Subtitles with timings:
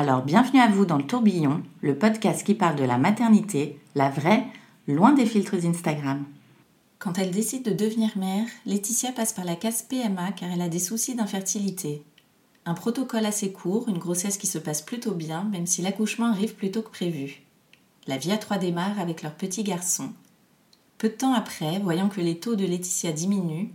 [0.00, 4.08] Alors bienvenue à vous dans le tourbillon, le podcast qui parle de la maternité, la
[4.08, 4.46] vraie,
[4.88, 6.24] loin des filtres Instagram.
[6.98, 10.70] Quand elle décide de devenir mère, Laetitia passe par la case PMA car elle a
[10.70, 12.02] des soucis d'infertilité.
[12.64, 16.54] Un protocole assez court, une grossesse qui se passe plutôt bien, même si l'accouchement arrive
[16.54, 17.42] plus tôt que prévu.
[18.06, 20.14] La vie à trois démarre avec leur petit garçon.
[20.96, 23.68] Peu de temps après, voyant que les taux de Laetitia diminuent,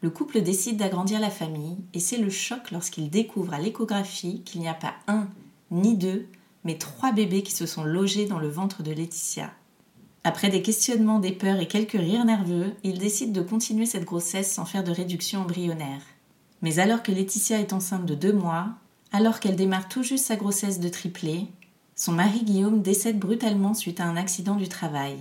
[0.00, 4.60] le couple décide d'agrandir la famille et c'est le choc lorsqu'il découvre à l'échographie qu'il
[4.60, 5.28] n'y a pas un
[5.70, 6.26] ni deux,
[6.64, 9.52] mais trois bébés qui se sont logés dans le ventre de Laetitia.
[10.24, 14.52] Après des questionnements, des peurs et quelques rires nerveux, il décide de continuer cette grossesse
[14.52, 16.02] sans faire de réduction embryonnaire.
[16.60, 18.70] Mais alors que Laetitia est enceinte de deux mois,
[19.12, 21.46] alors qu'elle démarre tout juste sa grossesse de triplé,
[21.94, 25.16] son mari Guillaume décède brutalement suite à un accident du travail.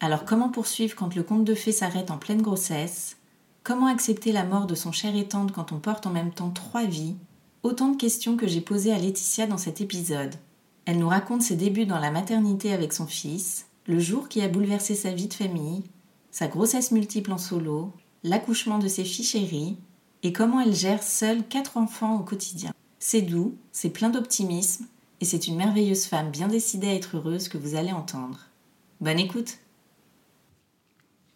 [0.00, 3.16] Alors comment poursuivre quand le conte de fées s'arrête en pleine grossesse?
[3.64, 6.50] Comment accepter la mort de son cher et tendre quand on porte en même temps
[6.50, 7.16] trois vies?
[7.66, 10.36] Autant de questions que j'ai posées à Laetitia dans cet épisode.
[10.84, 14.46] Elle nous raconte ses débuts dans la maternité avec son fils, le jour qui a
[14.46, 15.82] bouleversé sa vie de famille,
[16.30, 17.92] sa grossesse multiple en solo,
[18.22, 19.76] l'accouchement de ses filles chéries,
[20.22, 22.72] et comment elle gère seule quatre enfants au quotidien.
[23.00, 24.86] C'est doux, c'est plein d'optimisme,
[25.20, 28.46] et c'est une merveilleuse femme bien décidée à être heureuse que vous allez entendre.
[29.00, 29.58] Bonne écoute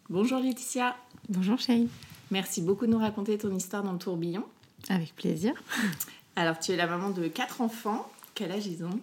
[0.09, 0.95] Bonjour Laetitia
[1.27, 1.89] Bonjour Chérie.
[2.31, 4.45] Merci beaucoup de nous raconter ton histoire dans le tourbillon.
[4.87, 5.61] Avec plaisir.
[6.35, 8.99] Alors tu es la maman de quatre enfants, quel âge ils ont?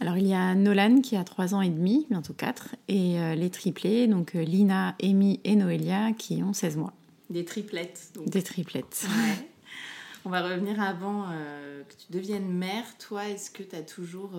[0.00, 3.34] Alors il y a Nolan qui a 3 ans et demi, bientôt 4, et euh,
[3.34, 6.92] les triplés, donc euh, Lina, Amy et Noélia qui ont 16 mois.
[7.30, 8.12] Des triplettes.
[8.14, 8.28] donc.
[8.28, 9.06] Des triplettes.
[9.08, 9.48] Ouais.
[10.24, 12.84] On va revenir avant euh, que tu deviennes mère.
[12.98, 14.32] Toi, est-ce que tu as toujours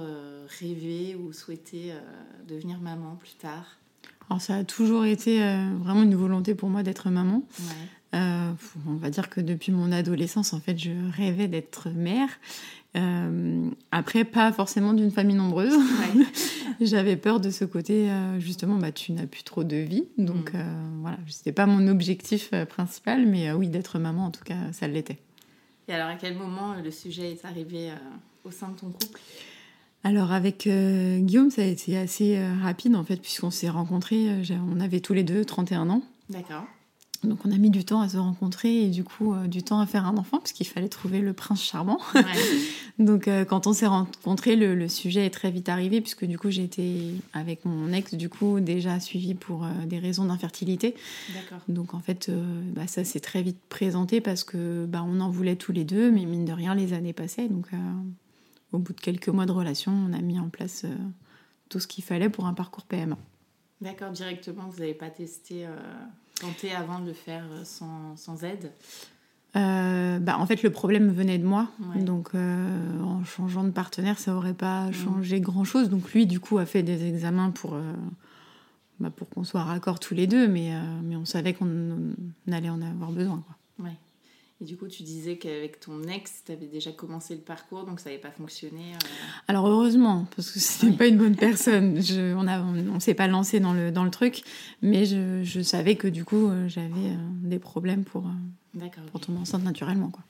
[0.60, 1.94] rêvé ou souhaité
[2.48, 3.80] devenir maman plus tard?
[4.30, 7.44] Alors ça a toujours été euh, vraiment une volonté pour moi d'être maman.
[7.60, 7.88] Ouais.
[8.16, 8.52] Euh,
[8.88, 12.30] on va dire que depuis mon adolescence, en fait, je rêvais d'être mère.
[12.98, 15.76] Euh, après, pas forcément d'une famille nombreuse.
[15.76, 16.26] Ouais.
[16.82, 20.06] J'avais peur de ce côté, euh, justement, bah, tu n'as plus trop de vie.
[20.18, 21.02] Donc Mm.
[21.02, 25.20] voilà, c'était pas mon objectif principal, mais oui, d'être maman, en tout cas, ça l'était.
[25.88, 27.92] Et alors, à quel moment le sujet est arrivé
[28.44, 29.20] au sein de ton couple?
[30.04, 34.30] Alors avec euh, Guillaume, ça a été assez euh, rapide en fait, puisqu'on s'est rencontrés,
[34.30, 34.44] euh,
[34.74, 36.02] on avait tous les deux 31 ans.
[36.30, 36.64] D'accord.
[37.24, 39.82] Donc on a mis du temps à se rencontrer et du coup euh, du temps
[39.82, 42.00] à faire un enfant, puisqu'il fallait trouver le prince charmant.
[42.16, 42.24] Ouais.
[43.00, 46.38] Donc euh, quand on s'est rencontrés, le, le sujet est très vite arrivé, puisque du
[46.38, 50.96] coup j'étais avec mon ex, du coup déjà suivi pour euh, des raisons d'infertilité.
[51.68, 52.32] Donc en fait,
[52.74, 56.12] bah, ça s'est très vite présenté parce que bah, on en voulait tous les deux,
[56.12, 57.48] mais mine de rien, les années passaient.
[57.48, 57.68] Donc
[58.72, 60.86] au bout de quelques mois de relation, on a mis en place
[61.70, 63.18] tout ce qu'il fallait pour un parcours PMA.
[63.82, 65.66] D'accord, directement, vous n'avez pas testé,
[66.40, 68.72] tenté avant de le faire euh, sans, sans aide
[69.56, 71.68] Euh, bah, en fait, le problème venait de moi.
[71.80, 72.04] Ouais.
[72.04, 75.90] Donc euh, en changeant de partenaire, ça aurait pas changé grand-chose.
[75.90, 77.82] Donc lui, du coup, a fait des examens pour, euh,
[79.00, 80.72] bah, pour qu'on soit raccord tous les deux, mais,
[81.04, 82.14] mais on savait qu'on
[82.48, 83.44] on allait en avoir besoin.
[83.46, 83.86] Quoi.
[83.86, 83.98] Ouais.
[84.62, 88.02] Et du coup, tu disais qu'avec ton ex, tu avais déjà commencé le parcours, donc
[88.02, 88.94] ça n'avait pas fonctionné.
[88.94, 88.98] euh,
[89.48, 90.98] Alors heureusement, parce que c'était Ouais.
[90.98, 92.02] pas une bonne personne.
[92.02, 94.44] Je, on a, on, on s'est pas lancé dans le, dans le truc,
[94.82, 98.26] mais je, je savais que du coup euh, j'avais euh, des problèmes pour,
[99.12, 100.10] pour tomber enceinte naturellement.
[100.10, 100.24] Quoi.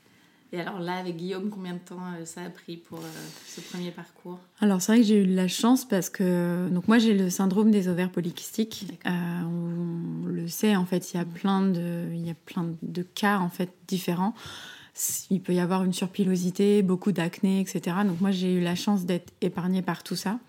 [0.52, 3.62] Et alors là, avec Guillaume, combien de temps euh, ça a pris pour euh, ce
[3.62, 4.40] premier parcours?
[4.60, 7.30] Alors c'est vrai que j'ai eu de la chance parce que donc moi j'ai le
[7.30, 8.88] syndrome des ovaires polykystiques.
[9.06, 9.10] Euh,
[9.44, 13.02] on, le sait en fait, il y a plein de il y a plein de
[13.04, 14.34] cas en fait différents.
[15.30, 17.98] Il peut y avoir une surpilosité, beaucoup d'acné, etc.
[18.06, 20.40] Donc moi j'ai eu la chance d'être épargnée par tout ça.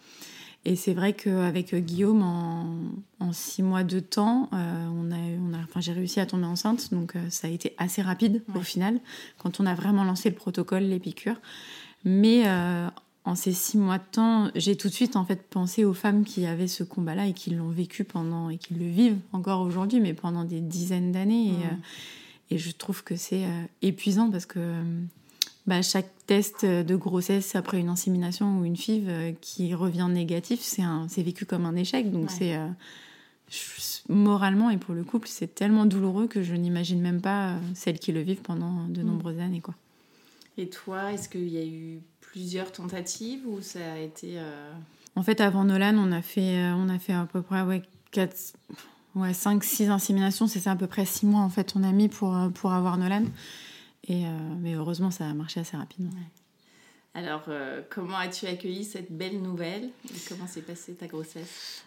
[0.66, 2.76] Et c'est vrai qu'avec Guillaume, en,
[3.18, 6.44] en six mois de temps, euh, on a, on a, enfin, j'ai réussi à tomber
[6.44, 9.00] enceinte, donc euh, ça a été assez rapide au final,
[9.38, 11.40] quand on a vraiment lancé le protocole, les piqûres.
[12.04, 12.88] Mais euh,
[13.24, 16.24] en ces six mois de temps, j'ai tout de suite en fait pensé aux femmes
[16.24, 20.00] qui avaient ce combat-là et qui l'ont vécu pendant et qui le vivent encore aujourd'hui,
[20.00, 21.48] mais pendant des dizaines d'années.
[21.48, 24.82] Et, euh, et, je trouve que c'est euh, épuisant parce que
[25.70, 30.60] bah, chaque test de grossesse après une insémination ou une FIV euh, qui revient négatif,
[30.60, 32.10] c'est vécu comme un échec.
[32.10, 32.58] Donc c'est
[34.08, 38.12] moralement et pour le couple, c'est tellement douloureux que je n'imagine même pas celles qui
[38.12, 39.06] le vivent pendant de mm.
[39.06, 39.60] nombreuses années.
[39.60, 39.74] Quoi.
[40.58, 44.34] Et toi, est-ce qu'il y a eu plusieurs tentatives ou ça a été...
[44.36, 44.72] Euh,
[45.16, 47.82] en fait, avant Nolan, on a fait, euh, on a fait à peu près ouais,
[48.12, 48.36] 4,
[49.16, 50.46] ouais, 5, 6 inséminations.
[50.46, 52.96] C'est à peu près 6 mois en fait on a mis pour, euh, pour avoir
[52.98, 53.24] Nolan.
[54.08, 54.24] Et,
[54.60, 56.10] mais heureusement, ça a marché assez rapidement.
[57.14, 57.44] Alors,
[57.90, 61.84] comment as-tu accueilli cette belle nouvelle et comment s'est passée ta grossesse?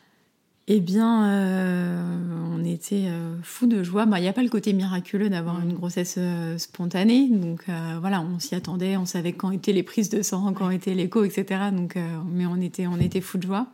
[0.68, 2.16] Eh bien, euh,
[2.54, 4.06] on était euh, fous de joie.
[4.06, 7.28] Bah, il n'y a pas le côté miraculeux d'avoir une grossesse euh, spontanée.
[7.30, 7.66] Donc
[8.00, 11.26] voilà, on s'y attendait, on savait quand étaient les prises de sang, quand étaient l'écho,
[11.26, 11.66] etc.
[11.74, 13.68] Donc, mais on était, on était fous de joie.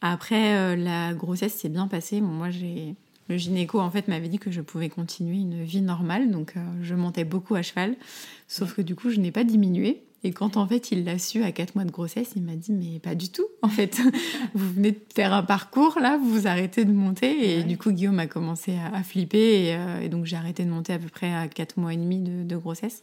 [0.00, 2.20] Après, la grossesse s'est bien passée.
[2.20, 2.96] moi, j'ai
[3.28, 6.94] le gynéco en fait m'avait dit que je pouvais continuer une vie normale, donc je
[6.94, 7.96] montais beaucoup à cheval.
[8.48, 10.02] Sauf que du coup, je n'ai pas diminué.
[10.24, 12.72] Et quand en fait il l'a su à 4 mois de grossesse, il m'a dit
[12.72, 13.46] mais pas du tout.
[13.60, 14.00] En fait,
[14.54, 17.58] vous venez de faire un parcours là, vous vous arrêtez de monter.
[17.58, 20.92] Et du coup Guillaume a commencé à, flipper euh, et, donc j'ai arrêté de monter
[20.92, 23.02] à peu près à 4 mois et demi de, grossesse.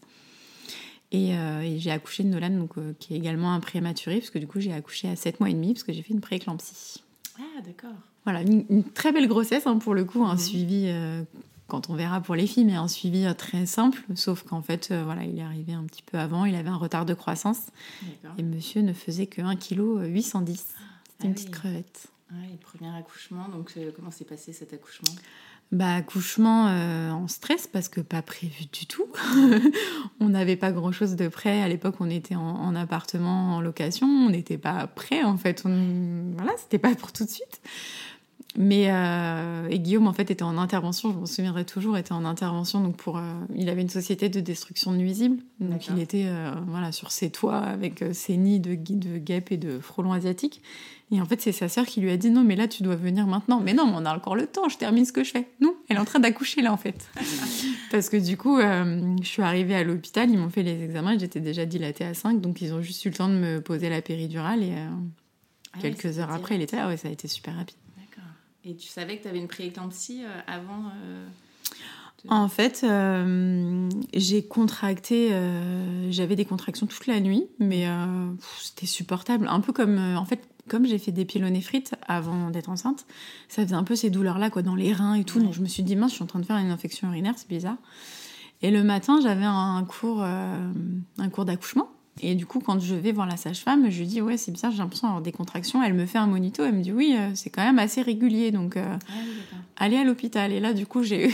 [1.13, 4.39] Euh, et, j'ai accouché de Nolan, donc, euh, qui est également un prématuré, parce que
[4.39, 7.03] du coup j'ai accouché à 7 mois et demi, parce que j'ai fait une prééclampsie.
[7.37, 7.97] Ah d'accord.
[8.25, 10.39] Voilà, une, très belle grossesse hein, pour le coup, un mhm.
[10.39, 10.91] suivi
[11.69, 14.89] quand on verra pour les filles, mais un suivi euh, très simple, sauf qu'en fait,
[14.91, 17.67] euh, voilà, il est arrivé un petit peu avant, il avait un retard de croissance,
[18.37, 20.57] et monsieur ne faisait que 1 kg 810.
[20.57, 22.07] C'était une ah petite crevette.
[22.31, 25.15] Ah, premier accouchement, donc euh, comment s'est passé cet accouchement?
[25.71, 29.05] Bah, accouchement en stress parce que pas prévu du tout.
[30.19, 31.61] on n'avait pas grand chose de prêt.
[31.61, 34.07] À l'époque, on était en, appartement, en location.
[34.07, 35.61] On n'était pas prêt en fait.
[35.65, 36.33] On...
[36.35, 37.61] Voilà, c'était pas pour tout de suite.
[38.57, 42.25] Mais euh, et Guillaume en fait était en intervention, je m'en souviendrai toujours, était en
[42.25, 43.21] intervention donc pour, euh,
[43.55, 47.29] il avait une société de destruction de nuisibles, donc il était euh, voilà sur ses
[47.29, 50.63] toits avec ses nids de, de guêpes et de frelons asiatiques.
[51.11, 52.95] Et en fait c'est sa sœur qui lui a dit non mais là tu dois
[52.95, 53.59] venir maintenant.
[53.59, 55.47] Mais non mais on a encore le temps, je termine ce que je fais.
[55.61, 57.07] Non, elle est en train d'accoucher là en fait.
[57.91, 61.39] Parce que du coup je suis arrivée à l'hôpital, ils m'ont fait les examens, j'étais
[61.39, 64.01] déjà dilatée à 5, donc ils ont juste eu le temps de me poser la
[64.01, 64.73] péridurale et
[65.71, 67.75] ah quelques heures après il était là, ouais ça a été super rapide.
[68.65, 71.25] Et tu savais que tu avais une prééclampsie euh, avant euh,
[72.27, 75.31] En fait, euh, j'ai contracté,
[76.09, 77.87] j'avais des contractions toute la nuit, mais
[78.59, 79.47] c'était supportable.
[79.49, 83.05] Un peu comme, en fait, comme j'ai fait des pyélonéphrite avant d'être enceinte,
[83.47, 85.39] ça faisait un peu ces douleurs-là, quoi, dans les reins et tout.
[85.39, 87.35] Donc je me suis dit, mince, je suis en train de faire une infection urinaire,
[87.37, 87.77] c'est bizarre.
[88.61, 91.89] Et le matin, j'avais un cours, un cours d'accouchement.
[92.21, 94.71] Et du coup, quand je vais voir la sage-femme, je lui dis ouais, c'est bizarre,
[94.71, 95.81] j'ai l'impression d'avoir des contractions.
[95.81, 98.51] Elle me fait un monito, elle me dit oui, euh, c'est quand même assez régulier,
[98.51, 99.13] donc euh, ah
[99.77, 100.51] allez à l'hôpital.
[100.51, 101.33] Et là, du coup, j'ai eu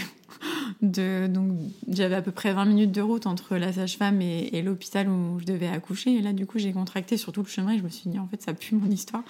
[0.82, 5.10] de donc j'avais à peu près 20 minutes de route entre la sage-femme et, l'hôpital
[5.10, 6.14] où je devais accoucher.
[6.14, 7.74] Et là, du coup, j'ai contracté sur tout le chemin.
[7.74, 9.24] Et je me suis dit en fait, ça pue mon histoire.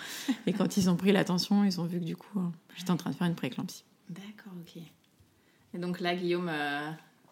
[0.48, 2.98] Et quand ils ont pris l'attention, ils ont vu que du coup, euh, j'étais en
[2.98, 3.84] train de faire une prééclampsie.
[4.10, 4.82] D'accord, ok.
[5.74, 6.50] Et donc là, Guillaume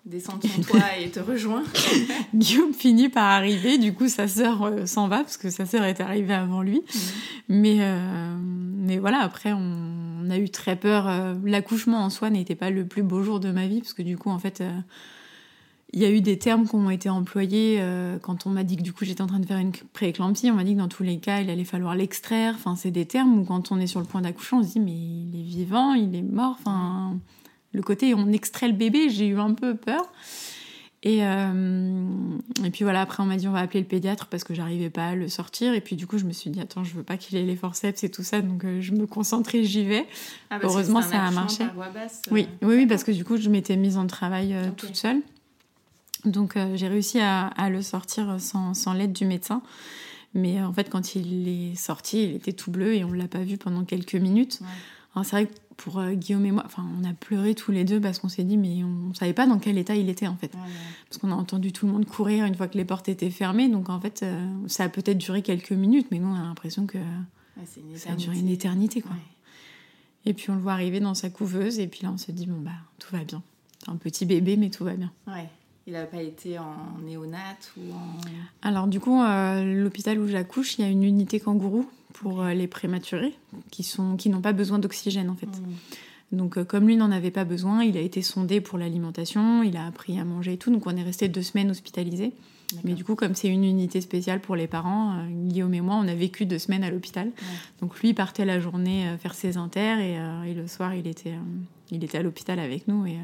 [0.06, 1.64] descend ton toit et te rejoint.
[2.34, 5.84] Guillaume finit par arriver, du coup sa sœur euh, s'en va parce que sa sœur
[5.84, 6.82] est arrivée avant lui.
[6.82, 7.02] Mhm.
[7.50, 11.08] Mais, euh, mais voilà, après on, a eu très peur.
[11.08, 14.02] Euh, l'accouchement en soi n'était pas le plus beau jour de ma vie parce que
[14.02, 14.64] du coup en fait
[15.92, 17.80] il y a eu des termes qui ont été employés
[18.24, 20.50] quand on m'a dit que du coup j'étais en train de faire une prééclampsie.
[20.50, 22.56] On m'a dit que dans tous les cas il allait falloir l'extraire.
[22.56, 24.80] Enfin c'est des termes où quand on est sur le point d'accoucher on se dit
[24.80, 26.56] mais il est vivant, il est mort.
[26.60, 27.20] Enfin
[27.74, 30.12] le côté on extrait le bébé, j'ai eu un peu peur.
[31.06, 32.08] Et, euh,
[32.64, 34.90] et puis voilà, après on m'a dit on va appeler le pédiatre parce que j'arrivais
[34.90, 35.74] pas à le sortir.
[35.74, 37.58] Et puis du coup je me suis dit attends, je veux pas qu'il ait les
[37.58, 40.08] forceps et tout ça, donc euh, je me concentrais, j'y vais.
[40.50, 41.66] Ah, Heureusement ça a marché.
[42.32, 42.68] oui, euh.
[42.68, 45.22] oui, oui, parce que du coup je m'étais mise en travail toute seule.
[46.24, 49.62] Donc j'ai réussi à, le sortir sans, sans l'aide du médecin.
[50.34, 53.44] Mais en fait quand il est sorti, il était tout bleu et on l'a pas
[53.44, 54.62] vu pendant quelques minutes.
[55.22, 58.00] C'est vrai que pour euh, Guillaume et moi, enfin, on a pleuré tous les deux
[58.00, 60.36] parce qu'on s'est dit, mais on ne savait pas dans quel état il était en
[60.36, 60.52] fait.
[61.10, 63.70] Parce qu'on a entendu tout le monde courir une fois que les portes étaient fermées.
[63.70, 66.86] Donc en fait, euh, ça a peut-être duré quelques minutes, mais nous, on a l'impression
[66.86, 66.98] que
[67.96, 69.02] ça a duré une éternité.
[69.02, 69.16] Quoi.
[70.26, 72.46] Et puis on le voit arriver dans sa couveuse, et puis là, on se dit,
[72.46, 73.42] bon, bah, tout va bien.
[73.84, 75.12] C'est un petit bébé, mais tout va bien.
[75.28, 75.50] Ouais.
[75.86, 78.16] Il n'a pas été en néonat ou en...
[78.62, 82.54] Alors du coup, euh, l'hôpital où j'accouche, il y a une unité kangourou pour euh,
[82.54, 83.34] les prématurés
[83.72, 85.48] qui sont qui n'ont pas besoin d'oxygène en fait.
[85.48, 85.74] Mmh.
[86.34, 89.78] Donc euh, comme lui n'en avait pas besoin, il a été sondé pour l'alimentation, il
[89.78, 90.72] a appris à manger et tout.
[90.72, 92.34] Donc on est resté deux semaines hospitalisés.
[92.84, 95.96] Mais du coup, comme c'est une unité spéciale pour les parents, euh, Guillaume et moi,
[95.96, 97.30] on a vécu deux semaines à l'hôpital.
[97.82, 101.36] Donc lui partait la journée faire ses inters et, euh, et le soir, il était,
[101.92, 103.06] il était à l'hôpital avec nous.
[103.06, 103.18] Et,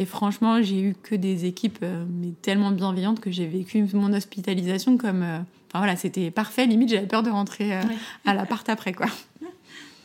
[0.00, 4.96] et franchement, j'ai eu que des équipes mais tellement bienveillantes que j'ai vécu mon hospitalisation
[4.96, 5.22] comme...
[5.22, 6.66] Enfin voilà, c'était parfait.
[6.66, 7.74] Limite, j'avais peur de rentrer
[8.24, 9.06] à l'appart après, quoi.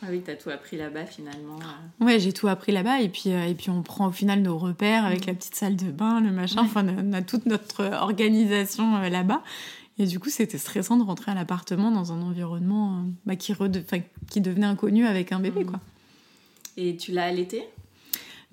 [0.02, 1.58] Ah oui, t'as tout appris là-bas finalement.
[2.00, 5.06] Ouais, j'ai tout appris là-bas et puis et puis on prend au final nos repères
[5.06, 5.28] avec mm.
[5.28, 6.60] la petite salle de bain, le machin.
[6.60, 9.42] Enfin, on a toute notre organisation là-bas.
[9.98, 13.54] Et du coup, c'était stressant de rentrer à l'appartement dans un environnement bah, qui,
[14.28, 15.66] qui devenait inconnu avec un bébé, mm.
[15.66, 15.80] quoi.
[16.76, 17.64] Et tu l'as allaité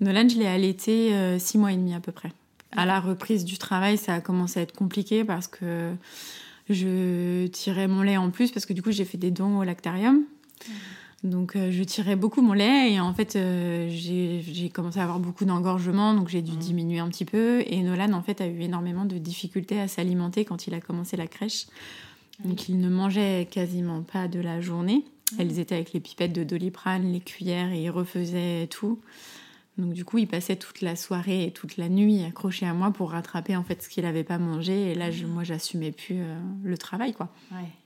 [0.00, 2.32] Nolan, je l'ai allaité euh, six mois et demi à peu près.
[2.72, 5.92] À la reprise du travail, ça a commencé à être compliqué parce que
[6.68, 9.64] je tirais mon lait en plus parce que du coup, j'ai fait des dons au
[9.64, 10.24] lactarium.
[11.24, 15.18] Donc euh, je tirais beaucoup mon lait et en fait euh, j'ai commencé à avoir
[15.18, 16.58] beaucoup d'engorgement donc j'ai dû mmh.
[16.58, 20.44] diminuer un petit peu et Nolan en fait a eu énormément de difficultés à s'alimenter
[20.44, 21.66] quand il a commencé la crèche.
[22.44, 25.04] Donc il ne mangeait quasiment pas de la journée.
[25.38, 28.98] Elles étaient avec les pipettes de doliprane, les cuillères et il refaisait tout.
[29.76, 32.92] Donc du coup, il passait toute la soirée et toute la nuit accroché à moi
[32.92, 34.92] pour rattraper en fait ce qu'il n'avait pas mangé.
[34.92, 35.28] Et là, je, mmh.
[35.30, 37.28] moi, j'assumais plus euh, le travail, quoi.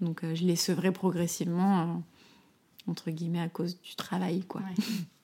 [0.00, 2.02] Donc je l'ai sevré progressivement
[2.88, 4.42] entre guillemets, à cause du travail.
[4.42, 4.62] Quoi.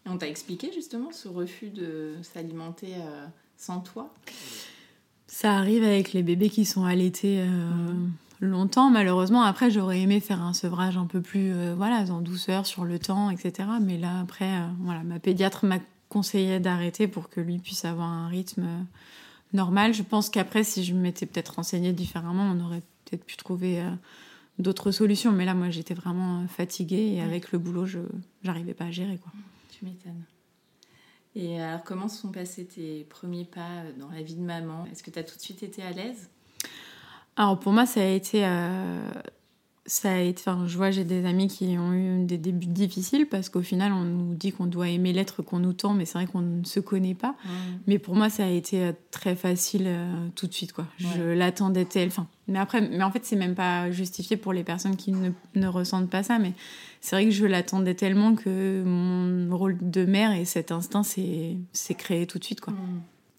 [0.06, 4.12] On t'a expliqué justement ce refus de s'alimenter euh, sans toi?
[5.26, 8.12] Ça arrive avec les bébés qui sont allaités euh, mhm.
[8.40, 8.90] longtemps.
[8.90, 12.85] Malheureusement, après, j'aurais aimé faire un sevrage un peu plus euh, voilà, en douceur, sur
[12.85, 13.68] le temps, etc.
[13.80, 15.78] Mais là, après, voilà, ma pédiatre m'a
[16.14, 18.87] conseillé d'arrêter pour que lui puisse avoir un rythme
[19.52, 19.92] normal.
[19.92, 23.83] Je pense qu'après, si je m'étais peut-être renseignée différemment, on aurait peut-être pu trouver
[24.61, 25.33] d'autres solutions.
[25.33, 27.99] Mais là, moi, j'étais vraiment fatiguée et avec le boulot, je
[28.44, 29.18] n'arrivais pas à gérer.
[29.18, 29.33] Quoi.
[29.76, 30.23] Tu m'étonnes.
[31.35, 34.87] Et alors, comment se sont passés tes premiers pas dans la vie de maman?
[34.87, 36.30] Est-ce que tu as tout de suite été à l'aise?
[37.37, 39.11] Alors, pour moi, ça a été euh,
[39.87, 43.26] ça a été, enfin, je vois, j'ai des amis qui ont eu des débuts difficiles
[43.26, 46.17] parce qu'au final, on nous dit qu'on doit aimer l'être qu'on nous tend, mais c'est
[46.17, 47.35] vrai qu'on ne se connaît pas.
[47.87, 50.87] Mais pour moi, ça a été euh, très facile euh, tout de suite, quoi.
[50.99, 54.64] Je l'attendais tel, enfin, mais après, mais en fait, c'est même pas justifié pour les
[54.64, 56.55] personnes qui ne, ne ressentent pas ça, mais
[57.03, 61.59] c'est vrai que je l'attendais tellement que mon rôle de mère et cet instinct s'est
[61.99, 62.73] créé tout de suite, quoi.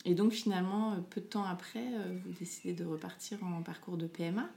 [0.08, 1.84] Et donc, finalement, euh, peu de temps après,
[2.24, 4.48] vous décidez de repartir en parcours de PMA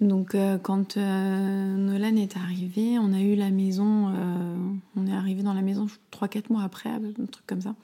[0.00, 4.56] donc euh, quand euh, Nolan est arrivé, on a eu la maison, euh,
[4.96, 7.74] on est arrivé dans la maison 3-4 mois après, un truc comme ça.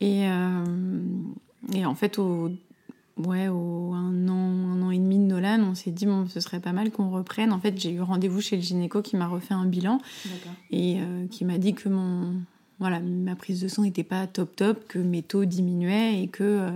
[0.00, 0.24] Et,
[1.72, 2.50] et en fait, au,
[3.18, 6.40] ouais, au un, an, un an et demi de Nolan, on s'est dit, bon, ce
[6.40, 7.52] serait pas mal qu'on reprenne.
[7.52, 10.00] En fait, j'ai eu rendez-vous chez le gynéco qui m'a refait un bilan
[10.72, 10.98] et
[11.30, 12.34] qui m'a dit que mon,
[12.80, 16.68] voilà, ma prise de sang n'était pas top top, que mes taux diminuaient et que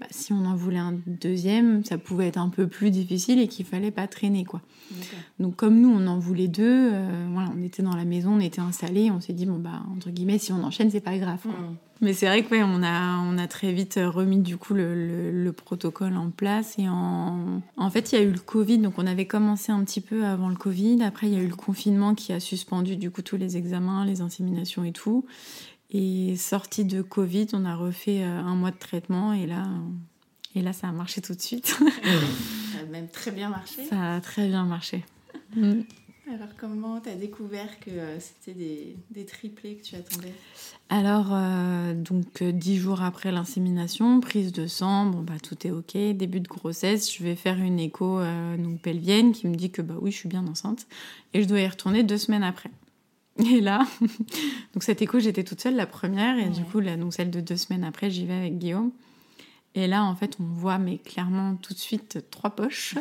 [0.00, 3.48] bah, si on en voulait un deuxième, ça pouvait être un peu plus difficile et
[3.48, 4.62] qu'il fallait pas traîner quoi.
[5.38, 8.40] Donc comme nous on en voulait deux, euh, voilà, on était dans la maison, on
[8.40, 11.40] était installés, on s'est dit bon bah entre guillemets si on enchaîne c'est pas grave.
[12.00, 16.16] Mais c'est vrai que on a on a très vite remis du coup le, protocole
[16.16, 19.26] en place et en en fait il y a eu le Covid donc on avait
[19.26, 21.02] commencé un petit peu avant le Covid.
[21.02, 24.06] Après il y a eu le confinement qui a suspendu du coup tous les examens,
[24.06, 25.26] les inséminations et tout.
[25.92, 29.66] Et sorti de Covid, on a refait euh, un mois de traitement et là,
[30.54, 31.66] et là ça a marché tout de suite.
[32.72, 33.84] ça a même très bien marché.
[33.86, 35.04] Ça a très bien marché.
[35.56, 35.80] Mm.
[36.32, 40.32] Alors comment tu as découvert que euh, c'était des, des, triplés que tu attendais?
[40.90, 45.96] Alors, euh, donc dix jours après l'insémination, prise de sang, bon bah tout est ok,
[46.14, 48.20] début de grossesse, je vais faire une écho
[48.58, 50.86] donc pelvienne qui me dit que bah oui je suis bien enceinte
[51.34, 52.70] et je dois y retourner deux semaines après.
[53.38, 53.86] Et là,
[54.74, 57.40] donc cette écho, j'étais toute seule la première, et du coup, là, donc celle de
[57.40, 58.90] deux semaines après, j'y vais avec Guillaume.
[59.74, 62.96] Et là, en fait, on voit, mais clairement, tout de suite, trois poches.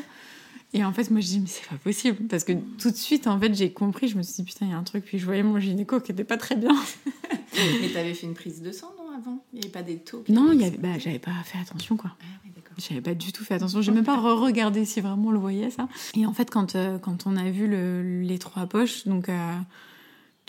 [0.71, 2.27] Et en fait, moi, je dis, mais c'est pas possible.
[2.27, 4.07] Parce que tout de suite, en fait, j'ai compris.
[4.07, 5.03] Je me suis dit, putain, il y a un truc.
[5.03, 6.75] Puis je voyais mon gynéco qui était pas très bien.
[7.81, 9.43] mais t'avais fait une prise de sang, non, avant?
[9.51, 10.24] Il n'y avait pas des taux?
[10.29, 10.77] Non, il y avait...
[10.77, 12.12] bah, j'avais pas fait attention, quoi.
[12.21, 13.81] Ah, oui, j'avais pas du tout fait attention.
[13.81, 15.89] J'ai même pas re-regardé si vraiment on le voyait, ça.
[16.15, 19.27] Et en fait, quand, euh, quand on a vu le, les trois poches, donc.
[19.29, 19.55] Euh,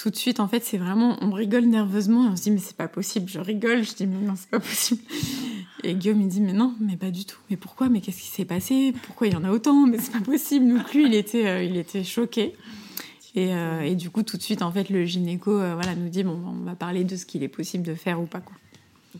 [0.00, 2.58] tout de suite, en fait, c'est vraiment, on rigole nerveusement et on se dit, mais
[2.58, 3.28] c'est pas possible.
[3.28, 5.02] Je rigole, je dis, mais non, c'est pas possible.
[5.82, 7.38] Et Guillaume, il dit, mais non, mais pas du tout.
[7.48, 7.88] Mais pourquoi?
[7.88, 8.94] Mais qu'est-ce qui s'est passé?
[9.02, 9.86] Pourquoi il y en a autant?
[9.86, 10.68] Mais c'est pas possible.
[10.74, 12.54] Donc lui, il était, euh, il était choqué.
[13.34, 16.08] Et, euh, et, du coup, tout de suite, en fait, le gynéco, euh, voilà, nous
[16.08, 18.56] dit, bon, on va parler de ce qu'il est possible de faire ou pas, quoi.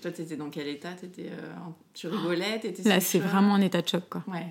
[0.00, 0.92] Toi, t'étais dans quel état?
[0.92, 1.52] T'étais, euh,
[1.94, 2.60] Tu rigolais?
[2.84, 4.22] Là, c'est vraiment un état de choc, quoi.
[4.28, 4.46] Ouais.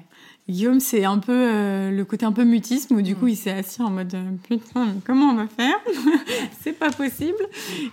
[0.49, 3.29] Guillaume, c'est un peu euh, le côté un peu mutisme où du coup Mm.
[3.29, 5.75] il s'est assis en mode euh, putain, mais comment on va faire?
[6.59, 7.37] C'est pas possible.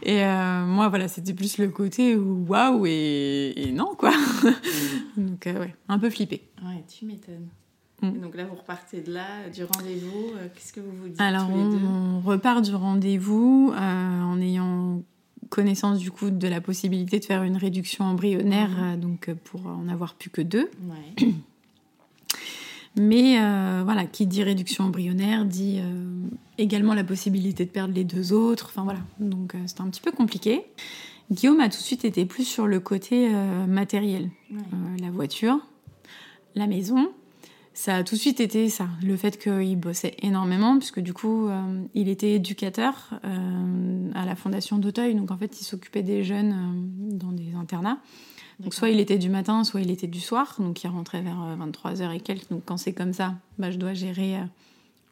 [0.03, 4.11] Et euh, moi, voilà, c'était plus le côté où waouh et, et non, quoi.
[5.17, 6.43] Donc, euh, ouais, un peu flippé.
[6.65, 7.49] Ouais, tu m'étonnes.
[8.03, 8.21] Mm.
[8.23, 10.33] Donc là, vous repartez de là, du rendez-vous.
[10.55, 11.85] Qu'est-ce que vous vous dites Alors, tous les deux?
[11.87, 15.03] on, repart du rendez-vous en ayant
[15.51, 18.85] connaissance du coup de la possibilité de faire une réduction embryonnaire, Mhm.
[18.85, 20.71] euh, donc euh, pour en avoir plus que deux.
[20.89, 21.27] Ouais.
[22.99, 28.05] Mais euh, voilà, qui dit réduction embryonnaire dit euh, également la possibilité de perdre les
[28.05, 28.67] deux autres.
[28.71, 30.63] Enfin voilà, donc euh, c'était un petit peu compliqué.
[31.31, 33.29] Guillaume a tout de suite été plus sur le côté
[33.67, 34.31] matériel.
[34.53, 34.59] Ouais.
[35.01, 35.59] La voiture,
[36.55, 37.11] la maison.
[37.77, 41.47] Ça a tout de suite été ça, le fait qu'il bossait énormément, puisque du coup,
[41.47, 46.25] euh, il était éducateur euh, à la Fondation d'Auteuil, donc en fait, il s'occupait des
[46.25, 47.99] jeunes euh, dans des internats.
[48.61, 51.37] Donc soit il était du matin, soit il était du soir, donc il rentrait vers
[51.59, 52.49] 23h et quelques.
[52.49, 54.39] Donc quand c'est comme ça, bah, je dois gérer,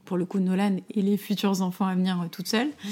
[0.07, 2.69] pour le coup, Nolan et les futurs enfants à venir toute seule.
[2.69, 2.91] Ouais.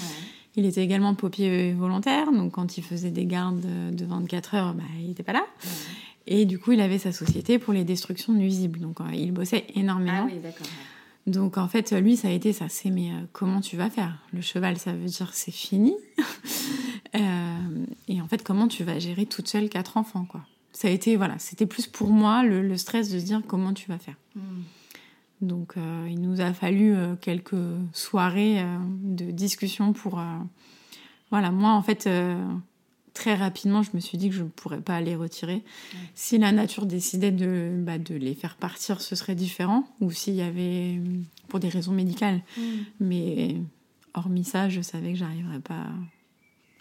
[0.54, 4.82] Il était également paupier volontaire, donc quand il faisait des gardes de 24 heures, bah,
[5.00, 5.46] il n'était pas là.
[5.64, 5.70] Ouais.
[6.26, 8.80] Et du coup, il avait sa société pour les destructions nuisibles.
[8.80, 10.26] Donc, euh, il bossait énormément.
[10.26, 10.66] Ah oui, d'accord.
[11.26, 12.68] Donc, en fait, lui, ça a été ça.
[12.68, 14.18] C'est, mais euh, comment tu vas faire?
[14.32, 15.94] Le cheval, ça veut dire c'est fini?
[17.14, 20.46] Euh, et en fait, comment tu vas gérer toute seule quatre enfants, quoi?
[20.72, 23.74] Ça a été, voilà, c'était plus pour moi le, le stress de se dire comment
[23.74, 24.16] tu vas faire.
[24.34, 24.40] Mm.
[25.42, 27.52] Donc, euh, il nous a fallu euh, quelques
[27.92, 28.64] soirées
[29.02, 30.22] de discussion pour.
[31.30, 32.08] voilà, moi, en fait,
[33.14, 35.62] très rapidement, je me suis dit que je ne pourrais pas les retirer.
[36.14, 39.84] Si la nature décidait de, bah, de les faire partir, ce serait différent.
[40.00, 41.00] Ou s'il y avait.
[41.48, 42.40] pour des raisons médicales.
[42.56, 42.62] Mm.
[43.00, 43.56] Mais
[44.14, 45.86] hormis ça, je savais que j'arriverais pas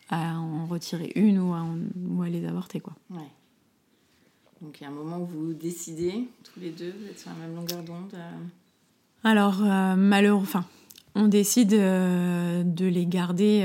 [0.09, 1.77] à en retirer une ou à, en-
[2.09, 2.93] ou à les avorter, quoi.
[3.09, 3.27] Ouais.
[4.61, 7.29] Donc il y a un moment où vous décidez, tous les deux, vous êtes sur
[7.31, 8.13] la même longueur d'onde.
[8.13, 8.31] euh,
[9.23, 10.65] Alors, euh, malheureux, enfin,
[11.15, 13.63] on décide euh, de les garder.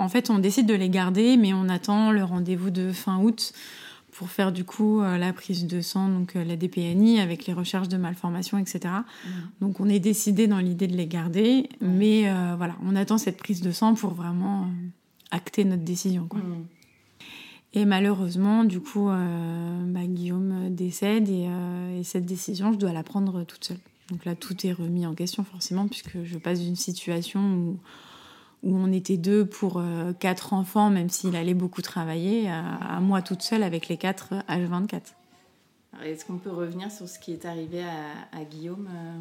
[0.00, 3.52] En fait, on décide de les garder, mais on attend le rendez-vous de fin août
[4.12, 7.52] pour faire du coup euh, la prise de sang, donc euh, la DPNI avec les
[7.52, 8.80] recherches de malformations, etc.
[9.60, 13.36] Donc, on est décidé dans l'idée de les garder, mais euh, voilà, on attend cette
[13.36, 14.66] prise de sang pour vraiment euh,
[15.30, 16.40] acter notre décision, quoi.
[16.40, 16.66] mm.
[17.72, 21.48] Et malheureusement, du coup, euh, bah, Guillaume décède et,
[22.00, 23.78] et cette décision, je dois la prendre toute seule.
[24.10, 27.78] Donc là, tout est remis en question forcément, puisque je passe d'une situation où,
[28.62, 33.00] où on était deux pour euh, quatre enfants, même s'il allait beaucoup travailler, à, à
[33.00, 35.00] moi toute seule avec les quatre euh, H24.
[35.92, 39.18] Alors, Est-ce qu'on peut revenir sur ce qui est arrivé à, à Guillaume euh,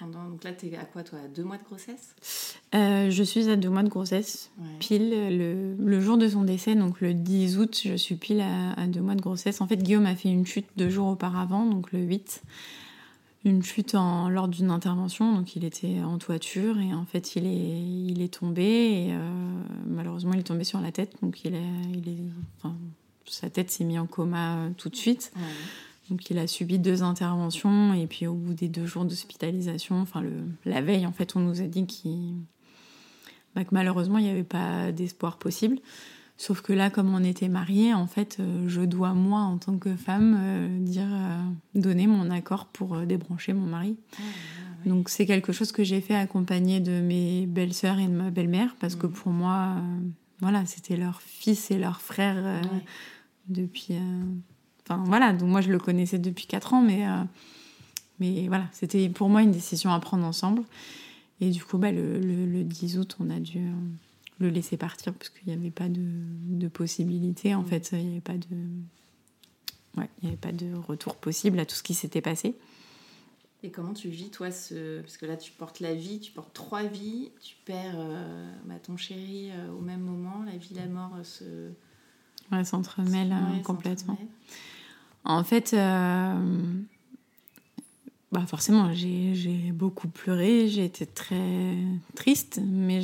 [0.00, 0.24] pendant...
[0.28, 2.56] Donc là, t'es à quoi, toi À deux mois de grossesse?
[2.74, 4.66] Euh, je suis à deux mois de grossesse, Ouais.
[4.78, 8.72] pile le, le jour de son décès, donc le 10 août, je suis pile à,
[8.72, 9.60] à deux mois de grossesse.
[9.62, 12.42] En fait, Guillaume a fait une chute deux jours auparavant, donc le 8.
[13.44, 17.44] Une chute en, lors d'une intervention, donc il était en toiture et en fait il
[17.44, 19.18] est, il est tombé et euh,
[19.84, 22.22] malheureusement il est tombé sur la tête, donc il est, il est,
[22.58, 22.76] enfin,
[23.26, 25.32] sa tête s'est mise en coma euh, tout de suite.
[25.34, 25.42] Ouais.
[26.10, 30.20] Donc il a subi deux interventions et puis au bout des deux jours d'hospitalisation, enfin
[30.20, 30.32] le,
[30.64, 32.34] la veille en fait on nous a dit qu'il,
[33.56, 35.78] bah, que malheureusement il n'y avait pas d'espoir possible.
[36.42, 39.78] Sauf que là comme on était mariés, en fait euh, je dois moi en tant
[39.78, 41.38] que femme euh, dire euh,
[41.76, 43.96] donner mon accord pour euh, débrancher mon mari.
[44.84, 48.74] Donc c'est quelque chose que j'ai fait accompagné de mes belles-sœurs et de ma belle-mère
[48.80, 49.76] parce que pour moi,
[50.40, 52.60] voilà, c'était leur fils et leur frère
[53.48, 53.94] depuis.
[54.84, 57.06] Enfin voilà, donc moi je le connaissais depuis 4 ans, mais,
[58.18, 60.62] mais voilà, c'était pour moi une décision à prendre ensemble.
[61.40, 63.60] Et du coup, bah, le, le- le 10 août, on a dû
[64.42, 67.54] le laisser partir parce qu'il n'y avait pas de, de possibilité.
[67.54, 68.56] En fait, il n'y avait pas de.
[69.96, 72.54] Ouais, il avait pas de retour possible à tout ce qui s'était passé.
[73.64, 75.00] Et comment tu vis, toi, ce...
[75.02, 78.80] Parce que là, tu portes la vie, tu portes trois vies, tu perds euh, bah,
[78.82, 81.70] ton chéri euh, au même moment, la vie, la mort euh, se...
[82.50, 84.14] Ouais, s'entremêle euh, complètement.
[84.14, 84.34] s'entremêlent.
[85.24, 85.76] En fait,
[88.32, 91.76] bah forcément, j'ai beaucoup pleuré, j'ai été très
[92.16, 93.02] triste, mais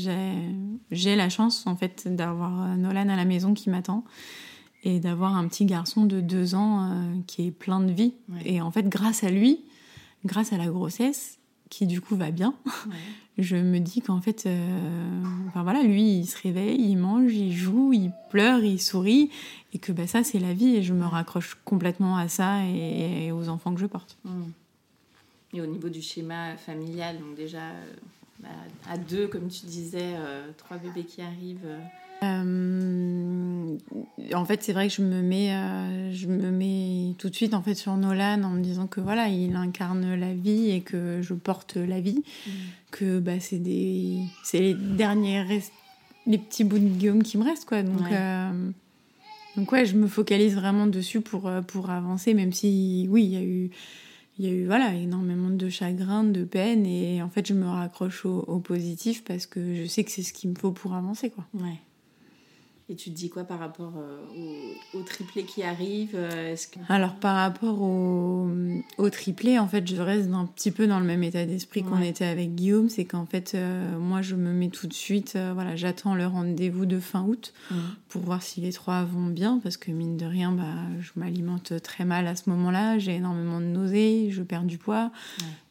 [0.91, 4.05] j'ai la chance en fait d'avoir Nolan à la maison qui m'attend
[4.85, 8.15] et d'avoir un petit garçon de deux ans euh, qui est plein de vie.
[8.29, 8.43] Ouais.
[8.45, 9.61] Et en fait, grâce à lui,
[10.25, 11.39] grâce à la grossesse,
[11.69, 12.55] qui du coup va bien,
[12.87, 12.95] Ouais.
[13.39, 17.53] je me dis qu'en fait, euh, enfin voilà, lui, il se réveille, il mange, il
[17.53, 19.31] joue, il pleure, il sourit,
[19.75, 23.27] et que bah, ça, c'est la vie, et je me raccroche complètement à ça et,
[23.27, 24.17] et aux enfants que je porte.
[24.25, 24.45] Mm.
[25.55, 27.85] Et au niveau du schéma familial, donc déjà euh,
[28.41, 28.49] bah,
[28.89, 31.67] à deux, comme tu disais, euh, trois bébés qui arrivent.
[32.23, 33.77] euh,
[34.35, 37.55] en fait, c'est vrai que je me mets, euh, je me mets tout de suite
[37.55, 41.23] en fait sur Nolan en me disant que voilà, il incarne la vie et que
[41.23, 42.51] je porte la vie, mm.
[42.91, 45.63] que bah c'est des, c'est les derniers
[46.27, 47.83] les petits bouts de Guillaume qui me restent quoi.
[47.83, 48.71] Donc euh,
[49.57, 53.37] donc ouais, je me focalise vraiment dessus pour pour avancer, même si oui, il y
[53.37, 53.71] a eu
[54.39, 57.67] il y a eu voilà énormément de chagrin, de peine et en fait je me
[57.67, 61.31] raccroche au, positif parce que je sais que c'est ce qu'il me faut pour avancer
[61.31, 61.45] quoi.
[62.91, 66.79] Et tu te dis quoi par rapport euh, au, triplé qui arrive euh, que...
[66.89, 68.49] Alors par rapport au,
[68.97, 72.01] au, triplé, en fait, je reste un petit peu dans le même état d'esprit qu'on
[72.01, 72.89] était avec Guillaume.
[72.89, 76.87] C'est qu'en fait, euh, moi, je me mets tout de suite, voilà, j'attends le rendez-vous
[76.87, 77.75] de fin août mmh.
[78.09, 80.65] pour voir si les trois vont bien, parce que mine de rien, bah,
[81.01, 82.99] je m'alimente très mal à ce moment-là.
[82.99, 85.11] J'ai énormément de nausées, je perds du poids.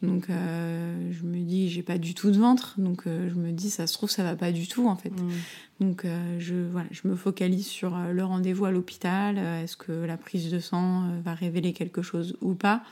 [0.02, 2.76] Donc je me dis, j'ai pas du tout de ventre.
[2.78, 5.12] Donc je me dis, ça se trouve, ça va pas du tout, en fait.
[5.80, 9.36] Donc euh, je, voilà, je me focalise sur euh, le rendez-vous à l'hôpital.
[9.38, 12.82] Euh, est-ce que la prise de sang va révéler quelque chose ou pas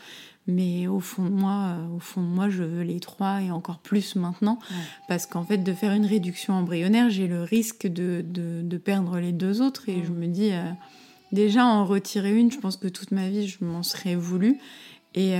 [0.49, 3.81] mais au fond de moi, au fond de moi, je veux les trois et encore
[3.81, 4.61] plus maintenant,
[5.09, 9.33] parce qu'en fait, de faire une réduction embryonnaire, j'ai le risque de, de, perdre les
[9.33, 10.53] deux autres, et je me dis,
[11.33, 14.61] déjà en retirer une, je pense que toute ma vie, je m'en serais voulu,
[15.17, 15.35] et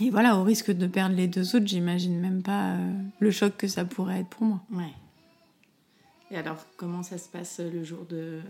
[0.00, 2.76] et voilà, au risque de perdre les deux autres, j'imagine même pas
[3.18, 4.60] le choc que ça pourrait être pour moi.
[4.72, 4.92] Ouais.
[6.32, 8.40] Et alors, comment ça se passe le jour de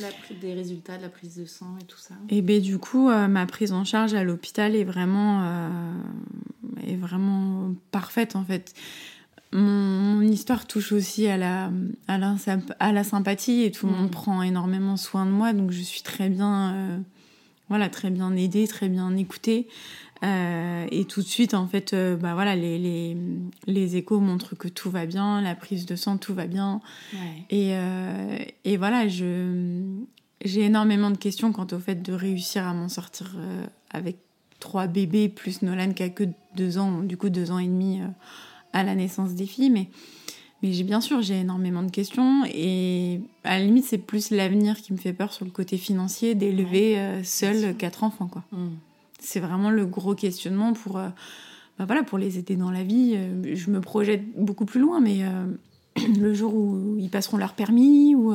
[0.00, 0.08] la,
[0.40, 2.14] des résultats de la prise de sang et tout ça?
[2.28, 5.68] Et eh bien, du coup, euh, ma prise en charge à l'hôpital est vraiment, euh,
[6.86, 8.72] est vraiment parfaite en fait.
[9.52, 11.70] Mon, histoire touche aussi à la,
[12.06, 12.36] à la,
[12.78, 14.10] à la sympathie et tout le monde mm.
[14.10, 16.98] prend énormément soin de moi, donc je suis très bien, euh,
[17.68, 19.66] voilà, très bien aidée, très bien écoutée.
[20.24, 23.16] Euh, et tout de suite, en fait, euh, bah voilà, les, les,
[23.66, 26.80] les, échos montrent que tout va bien, la prise de sang, tout va bien.
[27.50, 32.88] Et, euh, et, voilà, j'ai énormément de questions quant au fait de réussir à m'en
[32.88, 33.36] sortir
[33.90, 34.16] avec
[34.60, 36.24] trois bébés, plus Nolan qui a que
[36.56, 38.00] deux ans, du coup deux ans et demi
[38.72, 39.70] à la naissance des filles.
[39.70, 39.88] Mais,
[40.62, 42.44] mais j'ai bien sûr, j'ai énormément de questions.
[42.46, 46.34] Et à la limite, c'est plus l'avenir qui me fait peur sur le côté financier
[46.34, 48.28] d'élever seul quatre enfants.
[48.28, 48.42] quoi.
[48.52, 48.68] Mmh
[49.24, 51.08] c'est vraiment le gros questionnement pour, euh,
[51.78, 53.14] bah voilà, pour les aider dans la vie.
[53.16, 55.46] Euh, je me projette beaucoup plus loin, mais euh,
[56.20, 58.34] le jour où ils passeront leur permis, ou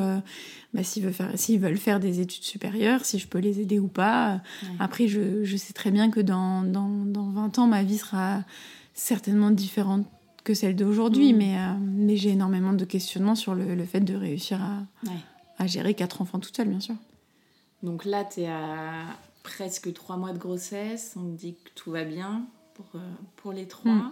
[0.74, 3.80] bah, s'ils, veulent faire, s'ils veulent faire des études supérieures, si je peux les aider
[3.80, 4.42] ou pas.
[4.80, 8.44] Après, je, je, sais très bien que dans, dans, dans, 20 ans, ma vie sera
[8.94, 10.06] certainement différente
[10.44, 11.38] que celle d'aujourd'hui, mmh.
[11.38, 15.12] mais, mais j'ai énormément de questionnements sur le, le fait de réussir à,
[15.58, 16.96] à gérer quatre enfants toute seule, bien sûr.
[17.84, 19.06] Donc là, tu es à,
[19.50, 23.00] presque trois mois de grossesse, on me dit que tout va bien pour, euh,
[23.36, 23.92] pour les trois.
[23.92, 24.12] Mm.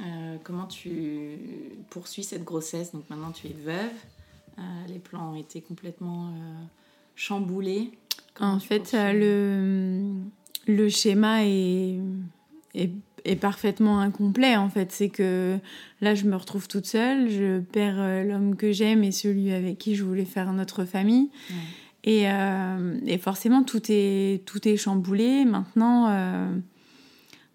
[0.00, 1.38] Euh, comment tu
[1.90, 2.92] poursuis cette grossesse?
[2.92, 3.92] Donc maintenant tu es veuve,
[4.58, 6.32] euh, les plans ont été complètement
[7.14, 7.92] chamboulés.
[8.40, 10.12] en fait, le,
[10.66, 11.98] le schéma est,
[12.74, 12.90] est,
[13.24, 14.56] est, parfaitement incomplet.
[14.56, 15.58] En fait, c'est que
[16.00, 19.94] là, je me retrouve toute seule, je perds l'homme que j'aime et celui avec qui
[19.94, 21.28] je voulais faire notre famille.
[22.04, 25.44] Et, euh, et, forcément, tout est, tout est chamboulé.
[25.44, 26.48] Maintenant, euh,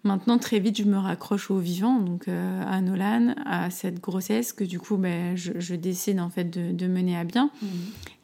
[0.04, 4.52] maintenant, très vite, je me raccroche au vivant, donc euh, à Nolan, à cette grossesse
[4.54, 7.50] que du coup, ben, je, je, décide en fait de, de mener à bien.
[7.60, 7.66] Mmh.